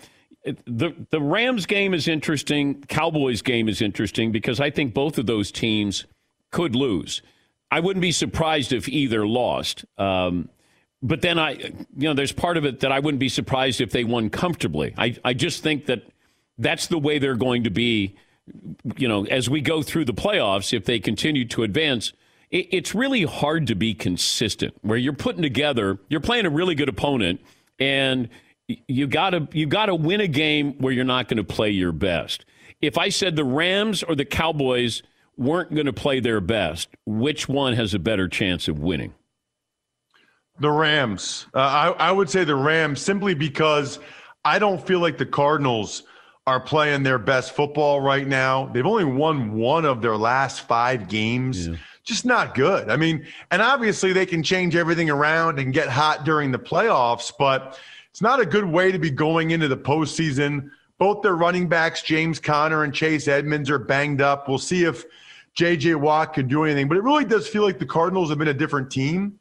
[0.67, 2.83] the the Rams game is interesting.
[2.83, 6.05] Cowboys game is interesting because I think both of those teams
[6.51, 7.23] could lose.
[7.71, 9.85] I wouldn't be surprised if either lost.
[9.99, 10.49] Um,
[11.03, 13.91] but then I, you know, there's part of it that I wouldn't be surprised if
[13.91, 14.95] they won comfortably.
[14.97, 16.03] I, I just think that
[16.57, 18.15] that's the way they're going to be,
[18.97, 22.13] you know, as we go through the playoffs, if they continue to advance.
[22.55, 26.75] It, it's really hard to be consistent where you're putting together, you're playing a really
[26.75, 27.41] good opponent,
[27.79, 28.31] and
[28.67, 31.71] you got to you got to win a game where you're not going to play
[31.71, 32.47] your best.
[32.81, 35.03] If I said the Rams or the Cowboys
[35.37, 39.13] weren't going to play their best, which one has a better chance of winning?
[40.61, 41.47] The Rams.
[41.53, 43.99] Uh, I, I would say the Rams simply because
[44.45, 46.05] I don't feel like the Cardinals
[46.47, 48.67] are playing their best football right now.
[48.67, 51.67] They've only won one of their last five games.
[51.67, 51.77] Yeah.
[52.05, 52.91] Just not good.
[52.91, 57.33] I mean, and obviously they can change everything around and get hot during the playoffs,
[57.39, 57.79] but
[58.11, 60.71] it's not a good way to be going into the postseason.
[60.99, 64.49] Both their running backs, James Conner and Chase Edmonds, are banged up.
[64.49, 65.05] We'll see if
[65.55, 65.95] J.J.
[65.95, 66.89] Watt can do anything.
[66.89, 69.39] But it really does feel like the Cardinals have been a different team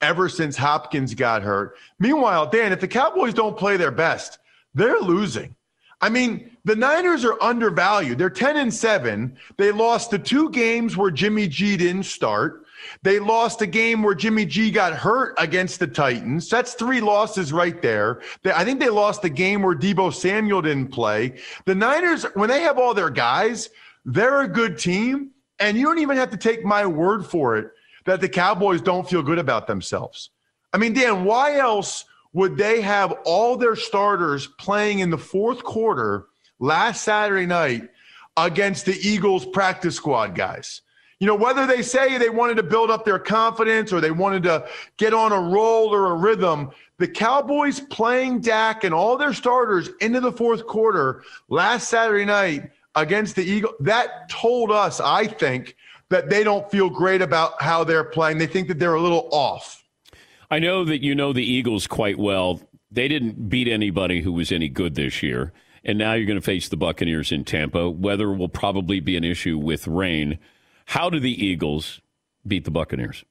[0.00, 1.76] ever since Hopkins got hurt.
[1.98, 4.38] Meanwhile, Dan, if the Cowboys don't play their best,
[4.74, 5.54] they're losing.
[6.02, 8.18] I mean, the Niners are undervalued.
[8.18, 9.36] They're 10 and 7.
[9.56, 12.66] They lost the two games where Jimmy G didn't start.
[13.04, 16.48] They lost a game where Jimmy G got hurt against the Titans.
[16.48, 18.20] That's three losses right there.
[18.42, 21.38] They, I think they lost the game where Deebo Samuel didn't play.
[21.64, 23.70] The Niners, when they have all their guys,
[24.04, 25.30] they're a good team.
[25.60, 27.70] And you don't even have to take my word for it
[28.04, 30.30] that the Cowboys don't feel good about themselves.
[30.72, 35.62] I mean, Dan, why else would they have all their starters playing in the fourth
[35.64, 36.26] quarter
[36.58, 37.88] last Saturday night
[38.36, 40.82] against the Eagles practice squad guys?
[41.22, 44.42] you know, whether they say they wanted to build up their confidence or they wanted
[44.42, 44.66] to
[44.96, 46.68] get on a roll or a rhythm,
[46.98, 52.72] the Cowboys playing Dak and all their starters into the fourth quarter last Saturday night
[52.96, 55.76] against the Eagles, that told us, I think,
[56.08, 58.38] that they don't feel great about how they're playing.
[58.38, 59.81] They think that they're a little off.
[60.52, 62.60] I know that you know the Eagles quite well.
[62.90, 65.50] They didn't beat anybody who was any good this year.
[65.82, 67.88] And now you're going to face the Buccaneers in Tampa.
[67.88, 70.38] Weather will probably be an issue with rain.
[70.84, 72.02] How do the Eagles
[72.46, 73.24] beat the Buccaneers?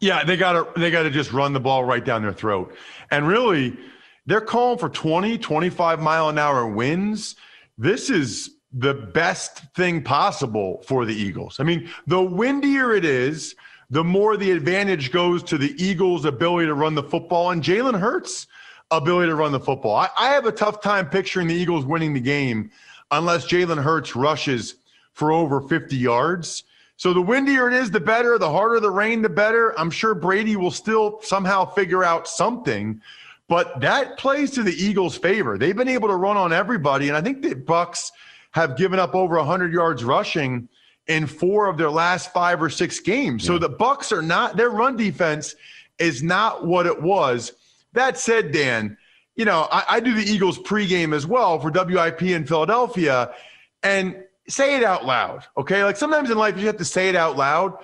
[0.00, 2.74] Yeah, they got to they got to just run the ball right down their throat.
[3.12, 3.78] And really,
[4.26, 7.36] they're calling for 20, 25 mile an hour winds.
[7.78, 11.60] This is the best thing possible for the Eagles.
[11.60, 13.54] I mean, the windier it is,
[13.94, 17.96] the more the advantage goes to the Eagles' ability to run the football and Jalen
[17.96, 18.48] Hurts'
[18.90, 19.94] ability to run the football.
[19.94, 22.72] I, I have a tough time picturing the Eagles winning the game
[23.12, 24.74] unless Jalen Hurts rushes
[25.12, 26.64] for over 50 yards.
[26.96, 28.36] So the windier it is, the better.
[28.36, 29.78] The harder the rain, the better.
[29.78, 33.00] I'm sure Brady will still somehow figure out something,
[33.46, 35.56] but that plays to the Eagles' favor.
[35.56, 38.10] They've been able to run on everybody, and I think the Bucs
[38.50, 40.68] have given up over 100 yards rushing
[41.06, 43.44] in four of their last five or six games.
[43.44, 43.48] Yeah.
[43.48, 45.54] So the Bucs are not their run defense
[45.98, 47.52] is not what it was.
[47.92, 48.96] That said, Dan,
[49.36, 53.34] you know I, I do the Eagles pregame as well for WIP in Philadelphia,
[53.82, 54.16] and
[54.48, 55.84] say it out loud, okay?
[55.84, 57.74] Like sometimes in life you have to say it out loud.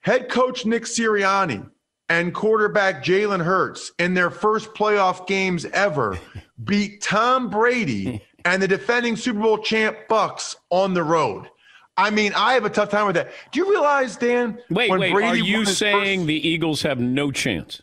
[0.00, 1.68] Head coach Nick Sirianni
[2.08, 6.18] and quarterback Jalen Hurts in their first playoff games ever
[6.64, 11.50] beat Tom Brady and the defending Super Bowl champ Bucs on the road.
[11.96, 13.30] I mean, I have a tough time with that.
[13.52, 14.58] Do you realize, Dan?
[14.70, 15.12] Wait, wait.
[15.12, 17.82] Brady are you saying first, the Eagles have no chance?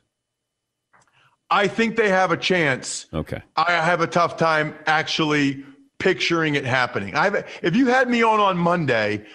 [1.50, 3.08] I think they have a chance.
[3.14, 3.42] Okay.
[3.56, 5.64] I have a tough time actually
[6.00, 7.16] picturing it happening.
[7.16, 9.26] I've, if you had me on on Monday,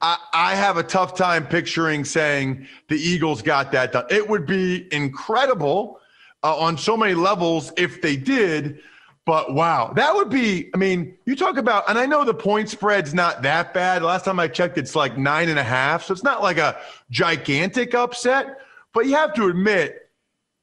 [0.00, 4.04] I, I have a tough time picturing saying the Eagles got that done.
[4.10, 6.00] It would be incredible
[6.42, 8.80] uh, on so many levels if they did.
[9.26, 12.68] But wow, that would be, I mean, you talk about, and I know the point
[12.68, 14.02] spread's not that bad.
[14.02, 16.04] Last time I checked, it's like nine and a half.
[16.04, 16.78] So it's not like a
[17.10, 18.58] gigantic upset.
[18.92, 20.10] But you have to admit,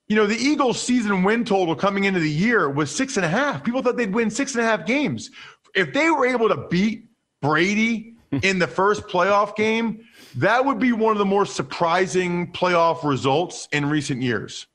[0.07, 3.29] you know, the Eagles' season win total coming into the year was six and a
[3.29, 3.63] half.
[3.63, 5.29] People thought they'd win six and a half games.
[5.75, 7.05] If they were able to beat
[7.41, 10.03] Brady in the first playoff game,
[10.35, 14.67] that would be one of the more surprising playoff results in recent years.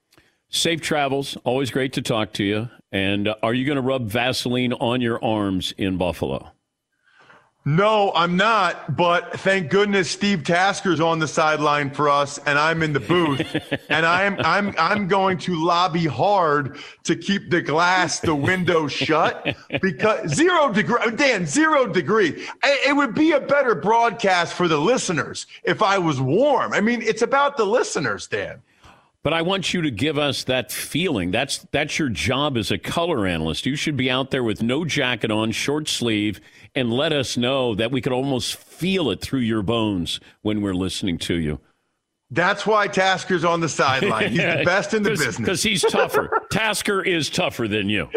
[0.49, 1.37] Safe travels.
[1.45, 2.69] Always great to talk to you.
[2.93, 6.53] And are you going to rub Vaseline on your arms in Buffalo?
[7.65, 8.97] No, I'm not.
[8.97, 13.41] But thank goodness Steve Tasker's on the sideline for us, and I'm in the booth,
[13.89, 19.57] and I'm I'm I'm going to lobby hard to keep the glass, the window shut,
[19.81, 22.47] because zero degree, Dan, zero degree.
[22.65, 26.73] It would be a better broadcast for the listeners if I was warm.
[26.73, 28.61] I mean, it's about the listeners, Dan.
[29.25, 31.31] But I want you to give us that feeling.
[31.31, 33.67] That's that's your job as a color analyst.
[33.67, 36.41] You should be out there with no jacket on, short sleeve,
[36.75, 40.75] and let us know that we could almost feel it through your bones when we're
[40.75, 41.61] listening to you.
[42.33, 44.31] That's why Tasker's on the sideline.
[44.31, 46.41] He's the best in the business because he's tougher.
[46.51, 48.09] Tasker is tougher than you.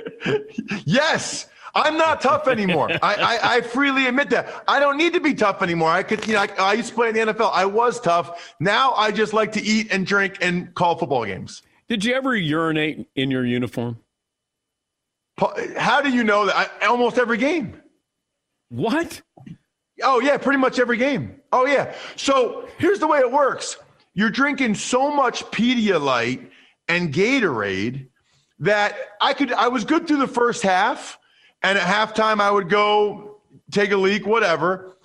[0.85, 1.47] yes.
[1.75, 2.89] I'm not tough anymore.
[3.03, 4.63] I, I, I, freely admit that.
[4.67, 5.89] I don't need to be tough anymore.
[5.91, 7.51] I could, you know, I, I, used to play in the NFL.
[7.53, 8.55] I was tough.
[8.59, 11.61] Now I just like to eat and drink and call football games.
[11.89, 13.99] Did you ever urinate in your uniform?
[15.77, 16.71] How do you know that?
[16.81, 17.81] I, almost every game.
[18.69, 19.21] What?
[20.01, 21.41] Oh yeah, pretty much every game.
[21.51, 21.93] Oh yeah.
[22.15, 23.77] So here's the way it works.
[24.13, 26.49] You're drinking so much Pedialyte
[26.87, 28.07] and Gatorade
[28.59, 29.51] that I could.
[29.51, 31.19] I was good through the first half
[31.65, 33.37] and at halftime, I would go
[33.71, 34.97] take a leak, whatever.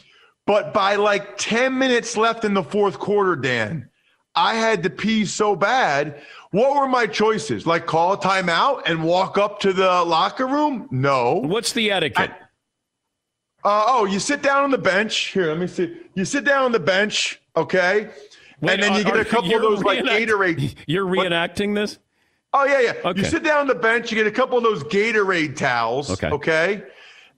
[0.47, 3.89] But by like 10 minutes left in the fourth quarter, Dan,
[4.35, 6.21] I had to pee so bad.
[6.51, 7.67] What were my choices?
[7.67, 10.87] Like call a timeout and walk up to the locker room?
[10.91, 11.37] No.
[11.37, 12.31] What's the etiquette?
[12.31, 15.29] I, uh, oh, you sit down on the bench.
[15.29, 15.97] Here, let me see.
[16.15, 18.11] You sit down on the bench, okay?
[18.61, 20.77] Wait, and then you get a couple of those like Gatorade.
[20.87, 21.81] You're reenacting what?
[21.81, 21.99] this?
[22.53, 22.93] Oh yeah, yeah.
[23.05, 23.21] Okay.
[23.21, 26.11] You sit down on the bench, you get a couple of those Gatorade towels.
[26.11, 26.29] Okay.
[26.29, 26.83] Okay.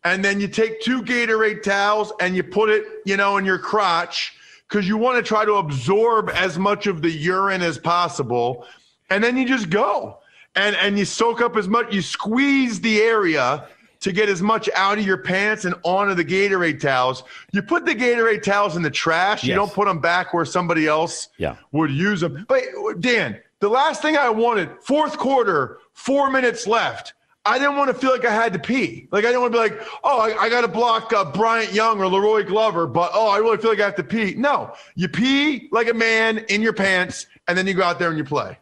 [0.04, 3.58] And then you take two Gatorade towels and you put it, you know, in your
[3.58, 4.34] crotch
[4.68, 8.66] because you want to try to absorb as much of the urine as possible.
[9.10, 10.18] And then you just go.
[10.54, 13.66] And and you soak up as much, you squeeze the area
[14.00, 17.22] to get as much out of your pants and onto the Gatorade towels.
[17.52, 19.44] You put the Gatorade towels in the trash.
[19.44, 19.48] Yes.
[19.48, 21.56] You don't put them back where somebody else yeah.
[21.70, 22.44] would use them.
[22.48, 22.64] But
[23.00, 27.14] Dan, the last thing I wanted, fourth quarter, four minutes left.
[27.44, 29.06] I didn't want to feel like I had to pee.
[29.12, 31.72] Like I didn't want to be like, oh, I, I got to block uh, Bryant
[31.72, 34.34] Young or La'Roi Glover, but oh, I really feel like I have to pee.
[34.34, 38.08] No, you pee like a man in your pants, and then you go out there
[38.08, 38.58] and you play.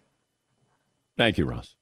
[1.16, 1.74] Thank you, Ross.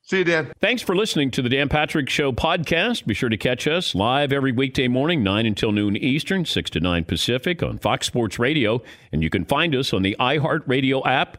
[0.00, 0.50] See you, Dan.
[0.58, 3.04] Thanks for listening to the Dan Patrick Show podcast.
[3.04, 6.80] Be sure to catch us live every weekday morning, 9 until noon Eastern, 6 to
[6.80, 8.82] 9 Pacific on Fox Sports Radio.
[9.12, 11.38] And you can find us on the iHeartRadio app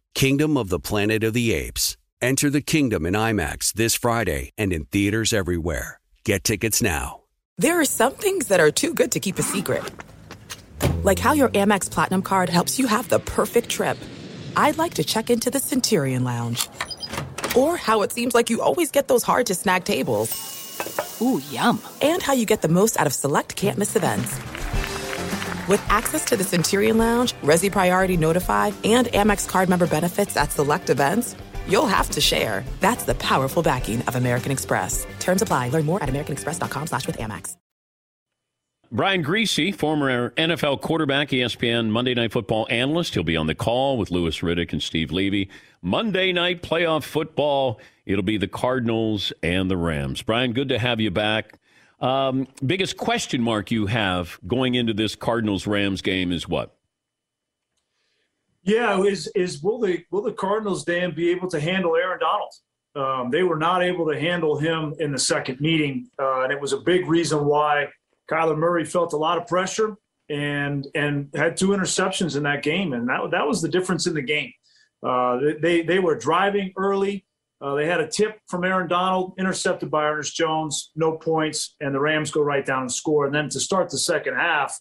[0.13, 1.97] Kingdom of the Planet of the Apes.
[2.21, 5.99] Enter the kingdom in IMAX this Friday and in theaters everywhere.
[6.23, 7.21] Get tickets now.
[7.57, 9.83] There are some things that are too good to keep a secret.
[11.03, 13.97] Like how your Amex Platinum card helps you have the perfect trip.
[14.55, 16.69] I'd like to check into the Centurion Lounge.
[17.55, 20.29] Or how it seems like you always get those hard to snag tables.
[21.21, 21.81] Ooh, yum.
[22.01, 24.39] And how you get the most out of select can't miss events.
[25.71, 30.51] With access to the Centurion Lounge, Resy Priority Notify, and Amex card member benefits at
[30.51, 31.33] select events,
[31.65, 32.65] you'll have to share.
[32.81, 35.07] That's the powerful backing of American Express.
[35.21, 35.69] Terms apply.
[35.69, 37.55] Learn more at americanexpress.com slash with Amex.
[38.91, 43.13] Brian Griese, former NFL quarterback, ESPN Monday Night Football analyst.
[43.13, 45.49] He'll be on the call with Louis Riddick and Steve Levy.
[45.81, 47.79] Monday night playoff football.
[48.05, 50.21] It'll be the Cardinals and the Rams.
[50.21, 51.60] Brian, good to have you back.
[52.01, 56.75] Um, biggest question mark you have going into this Cardinals Rams game is what?
[58.63, 62.53] Yeah, is is will the will the Cardinals Dan be able to handle Aaron Donald?
[62.95, 66.59] Um, they were not able to handle him in the second meeting, uh, and it
[66.59, 67.87] was a big reason why
[68.29, 69.95] Kyler Murray felt a lot of pressure
[70.29, 74.13] and and had two interceptions in that game, and that that was the difference in
[74.13, 74.51] the game.
[75.03, 77.25] Uh, they they were driving early.
[77.61, 81.93] Uh, they had a tip from Aaron Donald, intercepted by Ernest Jones, no points, and
[81.93, 83.25] the Rams go right down and score.
[83.25, 84.79] And then to start the second half,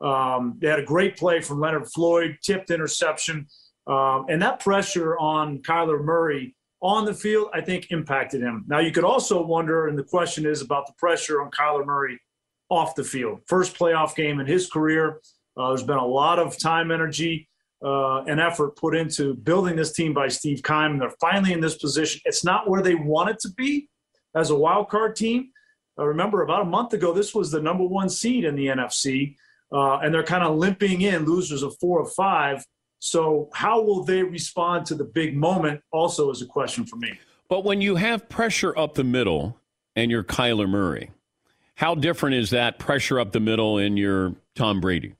[0.00, 3.46] um, they had a great play from Leonard Floyd, tipped interception.
[3.86, 8.64] Um, and that pressure on Kyler Murray on the field, I think, impacted him.
[8.66, 12.18] Now, you could also wonder, and the question is about the pressure on Kyler Murray
[12.70, 13.40] off the field.
[13.46, 15.20] First playoff game in his career.
[15.56, 17.48] Uh, there's been a lot of time, energy,
[17.84, 20.98] uh, and effort put into building this team by Steve Keim.
[20.98, 22.20] They're finally in this position.
[22.24, 23.88] It's not where they want it to be
[24.34, 25.50] as a wild card team.
[25.98, 29.36] Uh, remember, about a month ago, this was the number one seed in the NFC,
[29.72, 32.64] uh, and they're kind of limping in, losers of four of five.
[32.98, 35.80] So, how will they respond to the big moment?
[35.90, 37.18] Also, is a question for me.
[37.48, 39.58] But when you have pressure up the middle
[39.94, 41.10] and you're Kyler Murray,
[41.74, 45.14] how different is that pressure up the middle in your Tom Brady?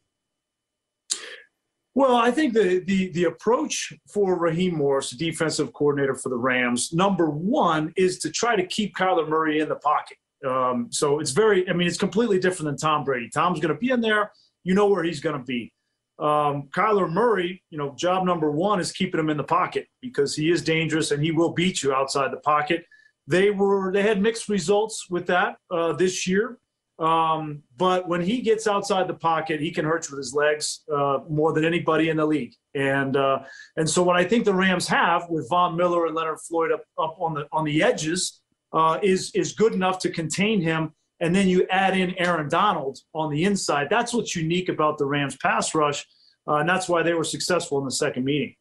[1.95, 6.93] Well, I think the, the the approach for Raheem Morris, defensive coordinator for the Rams,
[6.93, 10.16] number one is to try to keep Kyler Murray in the pocket.
[10.47, 13.28] Um, so it's very, I mean, it's completely different than Tom Brady.
[13.32, 14.32] Tom's going to be in there.
[14.64, 15.72] You know where he's going to be.
[16.18, 20.34] Um, Kyler Murray, you know, job number one is keeping him in the pocket because
[20.34, 22.84] he is dangerous and he will beat you outside the pocket.
[23.26, 26.59] They were they had mixed results with that uh, this year.
[27.03, 30.83] Um, but when he gets outside the pocket, he can hurt you with his legs
[30.95, 32.55] uh, more than anybody in the league.
[32.77, 33.41] And uh,
[33.77, 36.85] and so what I think the Rams have with Von Miller and Leonard Floyd up,
[36.97, 38.41] up on the on the edges
[38.73, 40.93] uh, is is good enough to contain him.
[41.19, 43.89] And then you add in Aaron Donald on the inside.
[43.91, 46.07] That's what's unique about the Rams pass rush,
[46.47, 48.55] uh, and that's why they were successful in the second meeting.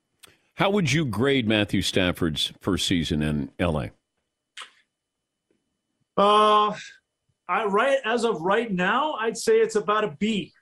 [0.56, 3.88] How would you grade Matthew Stafford's first season in LA?
[6.18, 6.76] Uh
[7.52, 10.54] I right as of right now, I'd say it's about a B.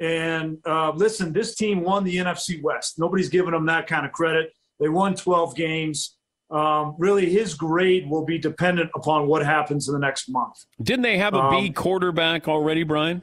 [0.00, 2.98] And uh, listen, this team won the NFC West.
[2.98, 4.52] Nobody's giving them that kind of credit.
[4.80, 6.16] They won 12 games.
[6.50, 10.54] Um, really, his grade will be dependent upon what happens in the next month.
[10.82, 13.22] Didn't they have a um, B quarterback already, Brian?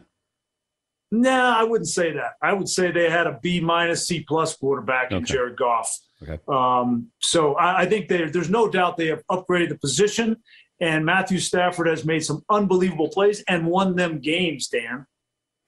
[1.12, 2.34] Nah, I wouldn't say that.
[2.42, 5.96] I would say they had a B minus C plus quarterback in Jared Goff.
[6.22, 6.40] Okay.
[6.48, 10.38] Um, so I, I think there's no doubt they have upgraded the position.
[10.84, 15.06] And Matthew Stafford has made some unbelievable plays and won them games, Dan.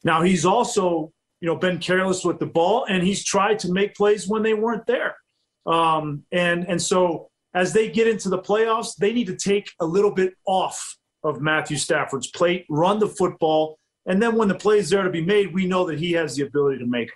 [0.03, 3.95] Now he's also, you know, been careless with the ball and he's tried to make
[3.95, 5.16] plays when they weren't there.
[5.66, 9.86] Um, and and so as they get into the playoffs, they need to take a
[9.86, 14.89] little bit off of Matthew Stafford's plate, run the football, and then when the plays
[14.89, 17.09] there to be made, we know that he has the ability to make.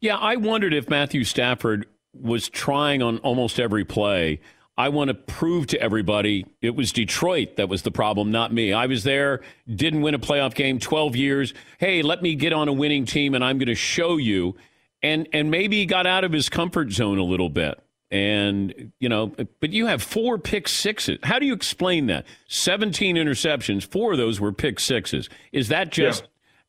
[0.00, 4.40] Yeah, I wondered if Matthew Stafford was trying on almost every play
[4.80, 8.72] I want to prove to everybody it was Detroit that was the problem, not me.
[8.72, 11.52] I was there, didn't win a playoff game 12 years.
[11.76, 14.56] Hey, let me get on a winning team and I'm going to show you.
[15.02, 17.78] And and maybe he got out of his comfort zone a little bit.
[18.10, 21.18] And, you know, but you have four pick sixes.
[21.24, 22.24] How do you explain that?
[22.48, 25.28] 17 interceptions, four of those were pick sixes.
[25.52, 26.26] Is that just,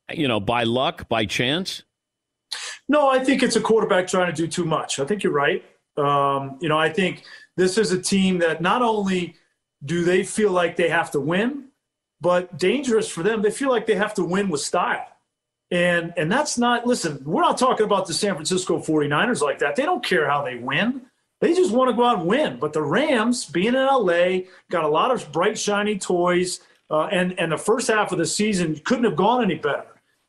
[0.10, 0.18] yeah.
[0.18, 1.84] you know, by luck, by chance?
[2.90, 5.00] No, I think it's a quarterback trying to do too much.
[5.00, 5.64] I think you're right.
[5.98, 7.24] Um, you know, I think
[7.62, 9.36] this is a team that not only
[9.86, 11.66] do they feel like they have to win,
[12.20, 15.08] but dangerous for them, they feel like they have to win with style.
[15.70, 19.76] And and that's not listen, we're not talking about the San Francisco 49ers like that.
[19.76, 21.02] They don't care how they win.
[21.40, 22.58] They just want to go out and win.
[22.60, 26.60] But the Rams, being in LA, got a lot of bright, shiny toys.
[26.90, 29.86] Uh, and, and the first half of the season couldn't have gone any better.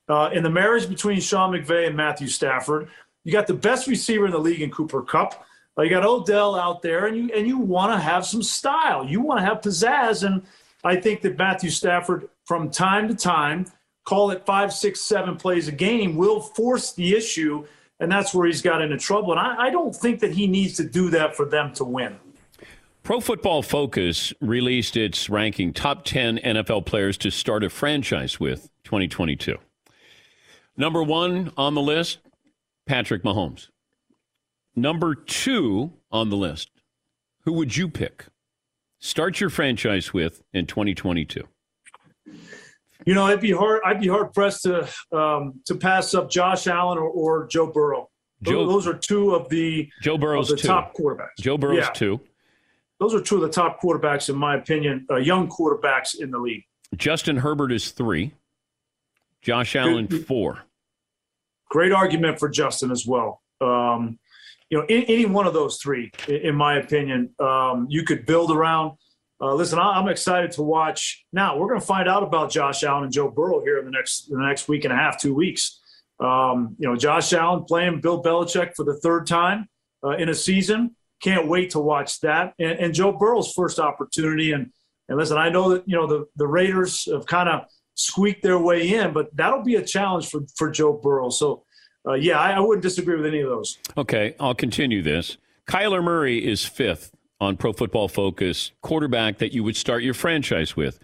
[0.09, 2.89] Uh, in the marriage between Sean McVay and Matthew Stafford,
[3.25, 5.45] you got the best receiver in the league in Cooper Kupp.
[5.79, 9.07] You got Odell out there, and you and you want to have some style.
[9.07, 10.43] You want to have pizzazz, and
[10.85, 13.67] I think that Matthew Stafford, from time to time,
[14.05, 17.67] call it five, six, seven plays a game, will force the issue,
[18.01, 19.33] and that's where he's got into trouble.
[19.33, 22.19] And I, I don't think that he needs to do that for them to win.
[23.03, 28.71] Pro Football Focus released its ranking top 10 NFL players to start a franchise with
[28.85, 29.57] 2022.
[30.77, 32.19] Number one on the list,
[32.87, 33.69] Patrick Mahomes.
[34.75, 36.71] Number two on the list,
[37.41, 38.27] who would you pick?
[38.99, 41.47] Start your franchise with in 2022.
[43.05, 43.81] You know, I'd be hard.
[43.85, 48.09] I'd be hard pressed to um, to pass up Josh Allen or, or Joe Burrow.
[48.43, 50.69] Joe, those are two of the Joe Burrow's the two.
[50.69, 51.39] top quarterbacks.
[51.41, 51.91] Joe Burrow's yeah.
[51.91, 52.21] two.
[52.99, 56.39] Those are two of the top quarterbacks, in my opinion, uh, young quarterbacks in the
[56.39, 56.63] league.
[56.97, 58.33] Justin Herbert is three.
[59.41, 60.27] Josh Allen Good.
[60.27, 60.63] four.
[61.69, 63.43] Great argument for Justin as well.
[63.61, 64.19] Um,
[64.73, 68.51] you know, in, any one of those three, in my opinion, um, you could build
[68.51, 68.97] around.
[69.39, 71.27] Uh, listen, I'm excited to watch.
[71.31, 73.91] Now we're going to find out about Josh Allen and Joe Burrow here in the
[73.91, 75.79] next in the next week and a half, two weeks.
[76.21, 79.69] Um, you know, Josh Allen playing Bill Belichick for the third time
[80.03, 80.97] uh, in a season.
[81.23, 82.55] Can't wait to watch that.
[82.59, 84.53] And, and, Joe Burrow's first opportunity.
[84.53, 84.73] And
[85.11, 88.59] and listen, I know that you know the the Raiders have kind of squeaked their
[88.59, 91.29] way in, but that'll be a challenge for for Joe Burrow.
[91.29, 91.65] So
[92.07, 93.79] uh, yeah, I, I wouldn't disagree with any of those.
[93.97, 95.37] Okay, I'll continue this.
[95.67, 100.77] Kyler Murray is fifth on Pro Football Focus, quarterback that you would start your franchise
[100.77, 100.99] with.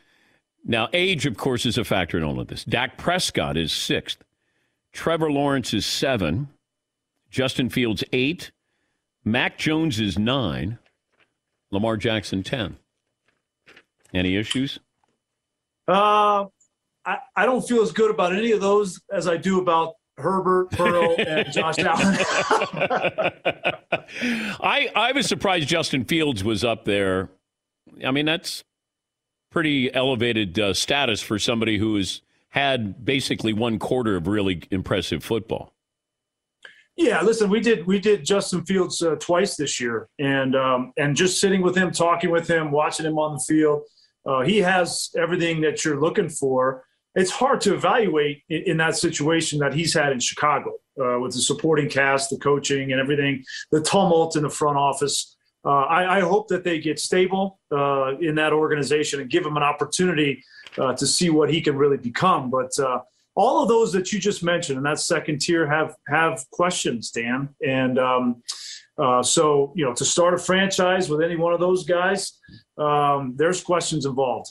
[0.65, 2.65] Now, age, of course, is a factor in all of this.
[2.65, 4.23] Dak Prescott is sixth.
[4.93, 6.49] Trevor Lawrence is seven.
[7.31, 8.51] Justin Fields, eight.
[9.25, 10.79] Mac Jones is nine.
[11.71, 12.77] Lamar Jackson, 10.
[14.15, 14.79] Any issues?
[15.87, 16.47] Uh,
[17.05, 20.71] I, I don't feel as good about any of those as I do about Herbert,
[20.71, 22.19] Burrow, and Josh Allen.
[24.61, 27.31] I I was surprised Justin Fields was up there.
[28.05, 28.64] I mean, that's
[29.51, 35.23] pretty elevated uh, status for somebody who has had basically one quarter of really impressive
[35.23, 35.73] football.
[36.97, 41.14] Yeah, listen, we did we did Justin Fields uh, twice this year, and um, and
[41.14, 43.83] just sitting with him, talking with him, watching him on the field,
[44.27, 46.85] uh, he has everything that you're looking for
[47.15, 51.33] it's hard to evaluate in, in that situation that he's had in Chicago uh, with
[51.33, 55.37] the supporting cast, the coaching, and everything, the tumult in the front office.
[55.65, 59.57] Uh, I, I, hope that they get stable uh, in that organization and give him
[59.57, 60.43] an opportunity
[60.79, 62.49] uh, to see what he can really become.
[62.49, 63.01] But uh,
[63.35, 67.49] all of those that you just mentioned in that second tier have have questions, Dan.
[67.67, 68.43] And um,
[68.99, 72.39] uh, so, you know, to start a franchise with any one of those guys,
[72.79, 74.51] um, there's questions involved.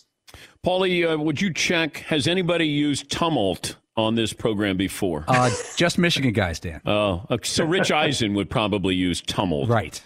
[0.65, 1.97] Paulie, uh, would you check?
[1.97, 5.25] Has anybody used tumult on this program before?
[5.27, 6.81] Uh, just Michigan guys, Dan.
[6.85, 9.69] Oh, uh, so Rich Eisen would probably use tumult.
[9.69, 10.01] Right.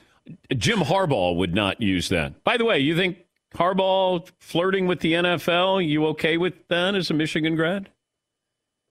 [0.56, 2.44] Jim Harbaugh would not use that.
[2.44, 3.18] By the way, you think
[3.56, 5.86] Harbaugh flirting with the NFL?
[5.86, 7.90] You okay with that as a Michigan grad?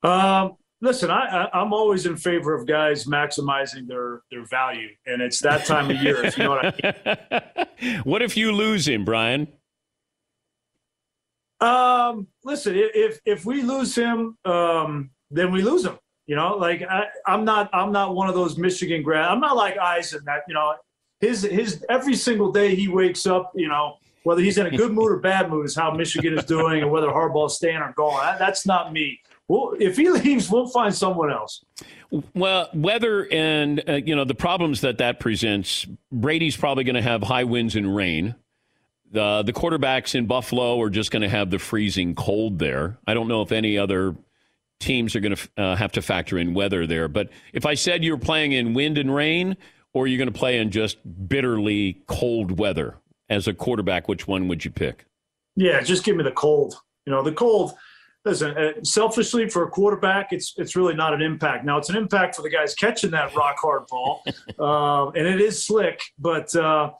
[0.02, 5.20] Um, listen, I, I, am always in favor of guys maximizing their their value, and
[5.22, 6.24] it's that time of year.
[6.24, 8.00] If you know what I mean.
[8.04, 9.48] what if you lose him, Brian?
[11.60, 15.98] Um, listen, if if we lose him, um, then we lose him.
[16.26, 19.28] You know, like I, I'm not I'm not one of those Michigan grad.
[19.28, 20.74] I'm not like Eisen that you know
[21.20, 23.52] his his every single day he wakes up.
[23.54, 26.44] You know, whether he's in a good mood or bad mood is how Michigan is
[26.44, 28.18] doing, and whether Harbaugh's staying or going.
[28.18, 29.20] That, that's not me.
[29.48, 31.64] Well, if he leaves, we'll find someone else.
[32.34, 35.86] Well, weather and uh, you know the problems that that presents.
[36.12, 38.36] Brady's probably going to have high winds and rain.
[39.10, 42.98] The the quarterbacks in Buffalo are just going to have the freezing cold there.
[43.06, 44.14] I don't know if any other
[44.78, 47.08] teams are going to uh, have to factor in weather there.
[47.08, 49.56] But if I said you're playing in wind and rain,
[49.92, 50.98] or you're going to play in just
[51.28, 52.96] bitterly cold weather,
[53.30, 55.06] as a quarterback, which one would you pick?
[55.56, 56.74] Yeah, just give me the cold.
[57.06, 57.74] You know, the cold.
[58.26, 61.64] Listen, uh, selfishly for a quarterback, it's it's really not an impact.
[61.64, 64.22] Now it's an impact for the guys catching that rock hard ball,
[64.58, 66.02] um, and it is slick.
[66.18, 66.90] But uh,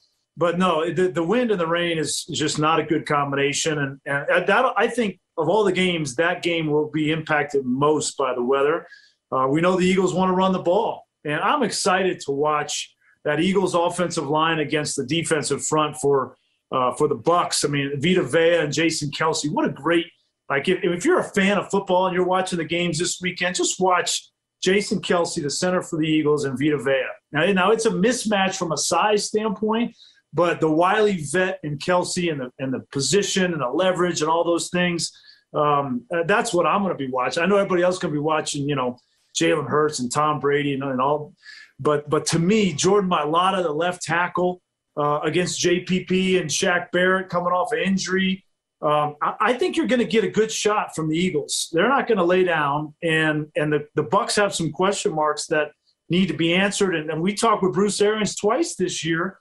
[0.41, 3.79] but no, the, the wind and the rain is just not a good combination.
[3.79, 8.17] And and that I think of all the games, that game will be impacted most
[8.17, 8.87] by the weather.
[9.31, 12.91] Uh, we know the Eagles want to run the ball, and I'm excited to watch
[13.27, 16.37] that Eagles offensive line against the defensive front for
[16.73, 17.63] uh, for the Bucs.
[17.63, 19.53] I mean, Vita Vea and Jason Kelce.
[19.53, 20.07] What a great
[20.49, 23.57] like if, if you're a fan of football and you're watching the games this weekend,
[23.57, 24.31] just watch
[24.63, 27.05] Jason Kelce, the center for the Eagles, and Vita Vea.
[27.31, 29.95] Now, now it's a mismatch from a size standpoint,
[30.33, 34.31] but the Wiley vet and Kelce and the and the position and the leverage and
[34.31, 35.13] all those things.
[35.53, 37.43] Um, uh, that's what I'm going to be watching.
[37.43, 38.99] I know everybody else going to be watching, you know,
[39.35, 41.35] Jalen Hurts and Tom Brady and, and all,
[41.79, 44.63] but but to me, Jordan Mailata, the left tackle
[44.97, 48.45] uh, against JPP and Shaq Barrett coming off an injury.
[48.83, 51.69] Um, I, I, think you're going to get a good shot from the Eagles.
[51.73, 55.47] They're not going to lay down, and and the, the Bucs have some question marks
[55.47, 55.73] that
[56.09, 56.95] need to be answered.
[56.95, 59.39] And, and we talked with Bruce Arians twice this year,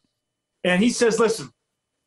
[0.63, 1.49] and he says, "Listen,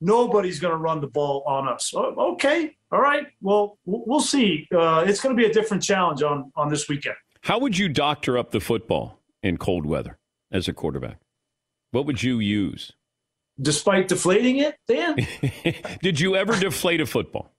[0.01, 3.27] nobody's going to run the ball on us." Oh, okay, all right.
[3.41, 4.69] Well, we'll see.
[4.75, 7.17] Uh, it's going to be a different challenge on on this weekend.
[7.43, 10.19] How would you doctor up the football in cold weather
[10.51, 11.19] as a quarterback?
[11.91, 12.93] What would you use?
[13.61, 15.17] despite deflating it, Dan?
[16.03, 17.53] Did you ever deflate a football?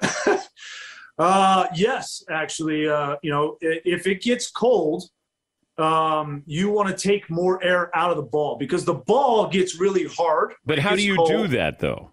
[1.18, 2.88] uh, yes, actually.
[2.88, 5.04] Uh, you know, if it gets cold,
[5.78, 9.78] um, you want to take more air out of the ball because the ball gets
[9.78, 10.54] really hard.
[10.64, 11.28] But how do you cold.
[11.28, 12.12] do that, though?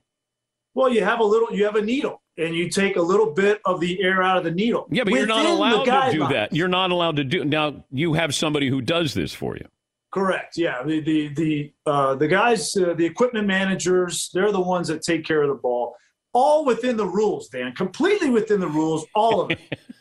[0.74, 3.61] Well, you have a little, you have a needle, and you take a little bit
[3.66, 4.88] of the air out of the needle.
[4.89, 6.53] Yeah, but you're not allowed to do that.
[6.53, 7.45] You're not allowed to do.
[7.45, 9.66] Now you have somebody who does this for you.
[10.11, 10.57] Correct.
[10.57, 10.84] Yeah.
[10.84, 15.26] The the the uh, the guys, uh, the equipment managers, they're the ones that take
[15.26, 15.95] care of the ball,
[16.34, 17.74] all within the rules, Dan.
[17.74, 19.59] Completely within the rules, all of it.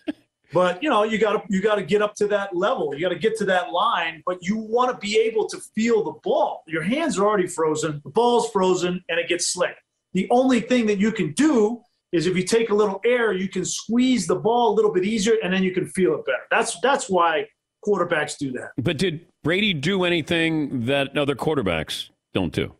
[0.53, 2.95] but you know, you got to you got to get up to that level.
[2.95, 4.23] You got to get to that line.
[4.27, 6.63] But you want to be able to feel the ball.
[6.67, 8.01] Your hands are already frozen.
[8.05, 9.75] The ball's frozen, and it gets slick.
[10.13, 11.83] The only thing that you can do
[12.13, 15.05] is if you take a little air, you can squeeze the ball a little bit
[15.05, 16.43] easier, and then you can feel it better.
[16.51, 17.47] That's that's why
[17.87, 18.71] quarterbacks do that.
[18.77, 22.75] But did Brady do anything that other quarterbacks don't do?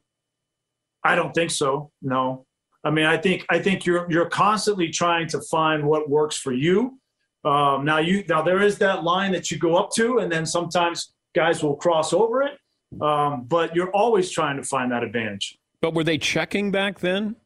[1.05, 1.91] I don't think so.
[2.01, 2.47] No.
[2.85, 6.53] I mean, I think I think you're you're constantly trying to find what works for
[6.53, 6.99] you.
[7.45, 10.47] Um, now you now there is that line that you go up to, and then
[10.47, 12.59] sometimes guys will cross over it.
[13.01, 15.59] Um, but you're always trying to find that advantage.
[15.81, 17.37] But were they checking back then?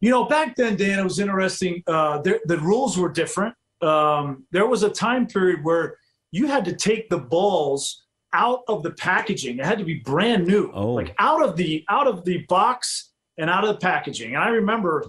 [0.00, 1.82] You know, back then, Dan, it was interesting.
[1.86, 5.98] Uh, the rules were different um, there was a time period where
[6.32, 9.58] you had to take the balls out of the packaging.
[9.58, 10.92] It had to be brand new, oh.
[10.92, 14.34] like out of the out of the box and out of the packaging.
[14.34, 15.04] And I remember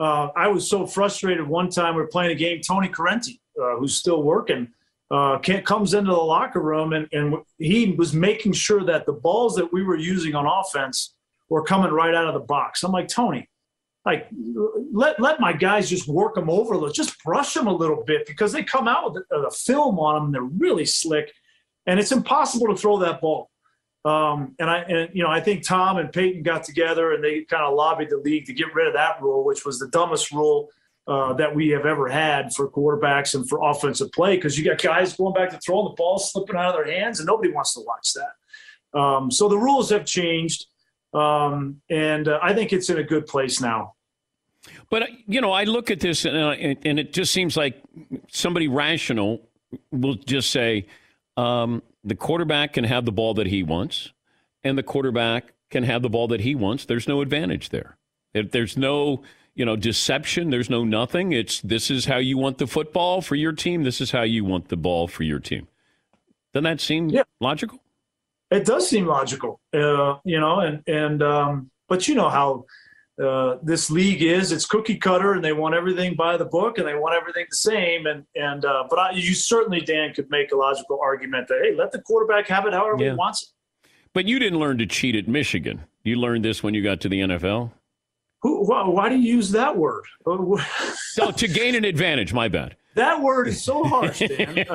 [0.00, 2.60] uh, I was so frustrated one time we were playing a game.
[2.66, 4.68] Tony Corrente, uh, who's still working,
[5.10, 9.54] uh, comes into the locker room and, and he was making sure that the balls
[9.56, 11.14] that we were using on offense
[11.48, 12.82] were coming right out of the box.
[12.82, 13.48] I'm like, Tony,
[14.06, 14.28] like
[14.92, 18.26] let let my guys just work them over little, just brush them a little bit
[18.26, 20.32] because they come out with a, film on them.
[20.32, 21.30] They're really slick,
[21.86, 23.49] and it's impossible to throw that ball.
[24.04, 27.42] Um, and I and you know I think Tom and Peyton got together and they
[27.42, 30.32] kind of lobbied the league to get rid of that rule, which was the dumbest
[30.32, 30.70] rule
[31.06, 34.80] uh, that we have ever had for quarterbacks and for offensive play because you got
[34.80, 37.74] guys going back to throwing the ball slipping out of their hands and nobody wants
[37.74, 38.98] to watch that.
[38.98, 40.66] Um, so the rules have changed.
[41.12, 43.94] Um, and uh, I think it's in a good place now.
[44.90, 47.82] But, you know, I look at this and, uh, and it just seems like
[48.28, 49.48] somebody rational
[49.90, 50.86] will just say
[51.36, 54.12] um, the quarterback can have the ball that he wants,
[54.62, 56.84] and the quarterback can have the ball that he wants.
[56.84, 57.96] There's no advantage there.
[58.32, 59.22] There's no,
[59.54, 60.50] you know, deception.
[60.50, 61.32] There's no nothing.
[61.32, 63.84] It's this is how you want the football for your team.
[63.84, 65.68] This is how you want the ball for your team.
[66.52, 67.22] Doesn't that seem yeah.
[67.40, 67.80] logical?
[68.50, 72.66] It does seem logical, uh, you know, and and um, but you know how
[73.20, 74.52] uh, this league is.
[74.52, 77.56] It's cookie cutter, and they want everything by the book, and they want everything the
[77.56, 78.06] same.
[78.06, 81.76] And and uh, but I, you certainly, Dan, could make a logical argument that hey,
[81.76, 83.10] let the quarterback have it however yeah.
[83.10, 83.48] he wants it.
[84.12, 85.84] But you didn't learn to cheat at Michigan.
[86.02, 87.72] You learned this when you got to the NFL.
[88.42, 90.04] Who, why, why do you use that word?
[91.12, 92.32] so to gain an advantage.
[92.32, 92.76] My bad.
[92.96, 94.58] That word is so harsh, Dan.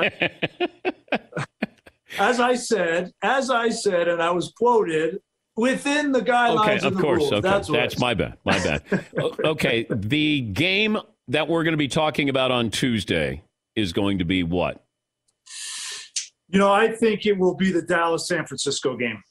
[2.18, 5.20] as I said, as I said, and I was quoted
[5.56, 7.34] within the guidelines okay, of, of course, rules.
[7.34, 8.38] Okay, that's, that's my bad.
[8.46, 8.84] My bad.
[9.46, 10.98] okay, the game
[11.28, 13.44] that we're going to be talking about on Tuesday
[13.76, 14.84] is going to be what?
[16.50, 19.22] You know, I think it will be the Dallas San Francisco game.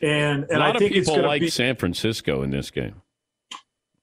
[0.00, 3.02] And and I think it's people going to like be San Francisco in this game.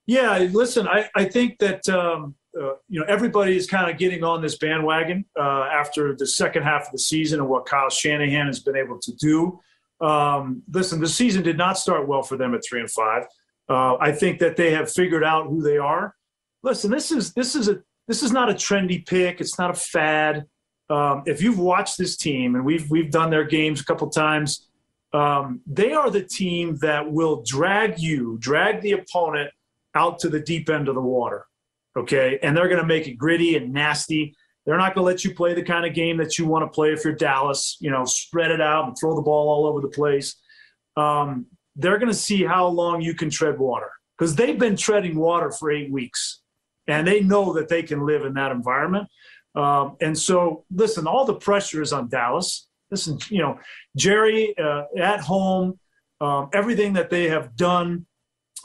[0.07, 4.23] Yeah, listen, I, I think that um, uh, you know everybody is kind of getting
[4.23, 8.47] on this bandwagon uh, after the second half of the season and what Kyle Shanahan
[8.47, 9.59] has been able to do.
[10.01, 13.23] Um, listen, the season did not start well for them at three and five.
[13.69, 16.15] Uh, I think that they have figured out who they are.
[16.63, 19.41] Listen, this is this is a this is not a trendy pick.
[19.41, 20.45] It's not a fad.
[20.89, 24.69] Um, if you've watched this team and we've we've done their games a couple times,
[25.13, 29.49] um, they are the team that will drag you, drag the opponent
[29.95, 31.45] out to the deep end of the water.
[31.97, 32.37] Okay.
[32.43, 34.35] And they're going to make it gritty and nasty.
[34.65, 36.73] They're not going to let you play the kind of game that you want to
[36.73, 39.79] play if you're Dallas, you know, spread it out and throw the ball all over
[39.79, 40.35] the place.
[40.97, 41.45] Um,
[41.75, 45.51] they're going to see how long you can tread water because they've been treading water
[45.51, 46.41] for eight weeks
[46.87, 49.07] and they know that they can live in that environment.
[49.55, 52.67] Um, and so, listen, all the pressure is on Dallas.
[52.91, 53.59] Listen, you know,
[53.95, 55.79] Jerry uh, at home,
[56.21, 58.05] um, everything that they have done.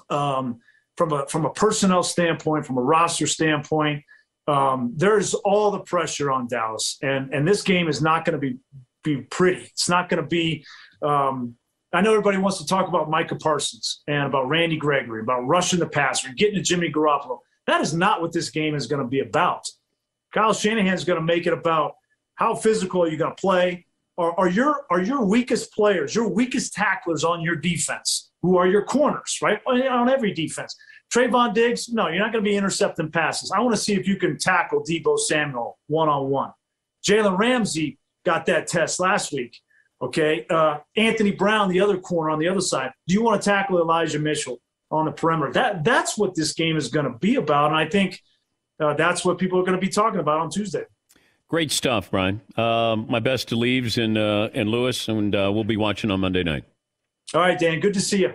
[0.08, 0.60] Um,
[1.00, 4.04] from a from a personnel standpoint, from a roster standpoint,
[4.50, 8.38] um, there's all the pressure on Dallas, and and this game is not going to
[8.38, 8.58] be
[9.04, 9.62] be pretty.
[9.62, 10.64] It's not going to be.
[11.02, 11.54] Um,
[11.92, 15.78] I know everybody wants to talk about Micah Parsons and about Randy Gregory, about rushing
[15.78, 17.38] the passer, getting to Jimmy Garoppolo.
[17.66, 19.64] That is not what this game is going to be about.
[20.34, 21.94] Kyle Shanahan is going to make it about
[22.34, 23.86] how physical are you going to play.
[24.18, 28.66] Are, are your are your weakest players, your weakest tacklers on your defense, who are
[28.66, 29.60] your corners, right?
[29.66, 30.74] On every defense.
[31.12, 33.50] Trevon Diggs, no, you're not going to be intercepting passes.
[33.50, 36.52] I want to see if you can tackle Deebo Samuel one on one.
[37.04, 39.58] Jalen Ramsey got that test last week.
[40.00, 40.46] Okay.
[40.48, 42.92] Uh, Anthony Brown, the other corner on the other side.
[43.06, 45.52] Do you want to tackle Elijah Mitchell on the perimeter?
[45.52, 47.66] That That's what this game is going to be about.
[47.66, 48.20] And I think
[48.78, 50.84] uh, that's what people are going to be talking about on Tuesday.
[51.48, 52.40] Great stuff, Brian.
[52.56, 56.20] Um, my best to Leaves and, uh, and Louis, and uh, we'll be watching on
[56.20, 56.64] Monday night.
[57.34, 57.80] All right, Dan.
[57.80, 58.34] Good to see you.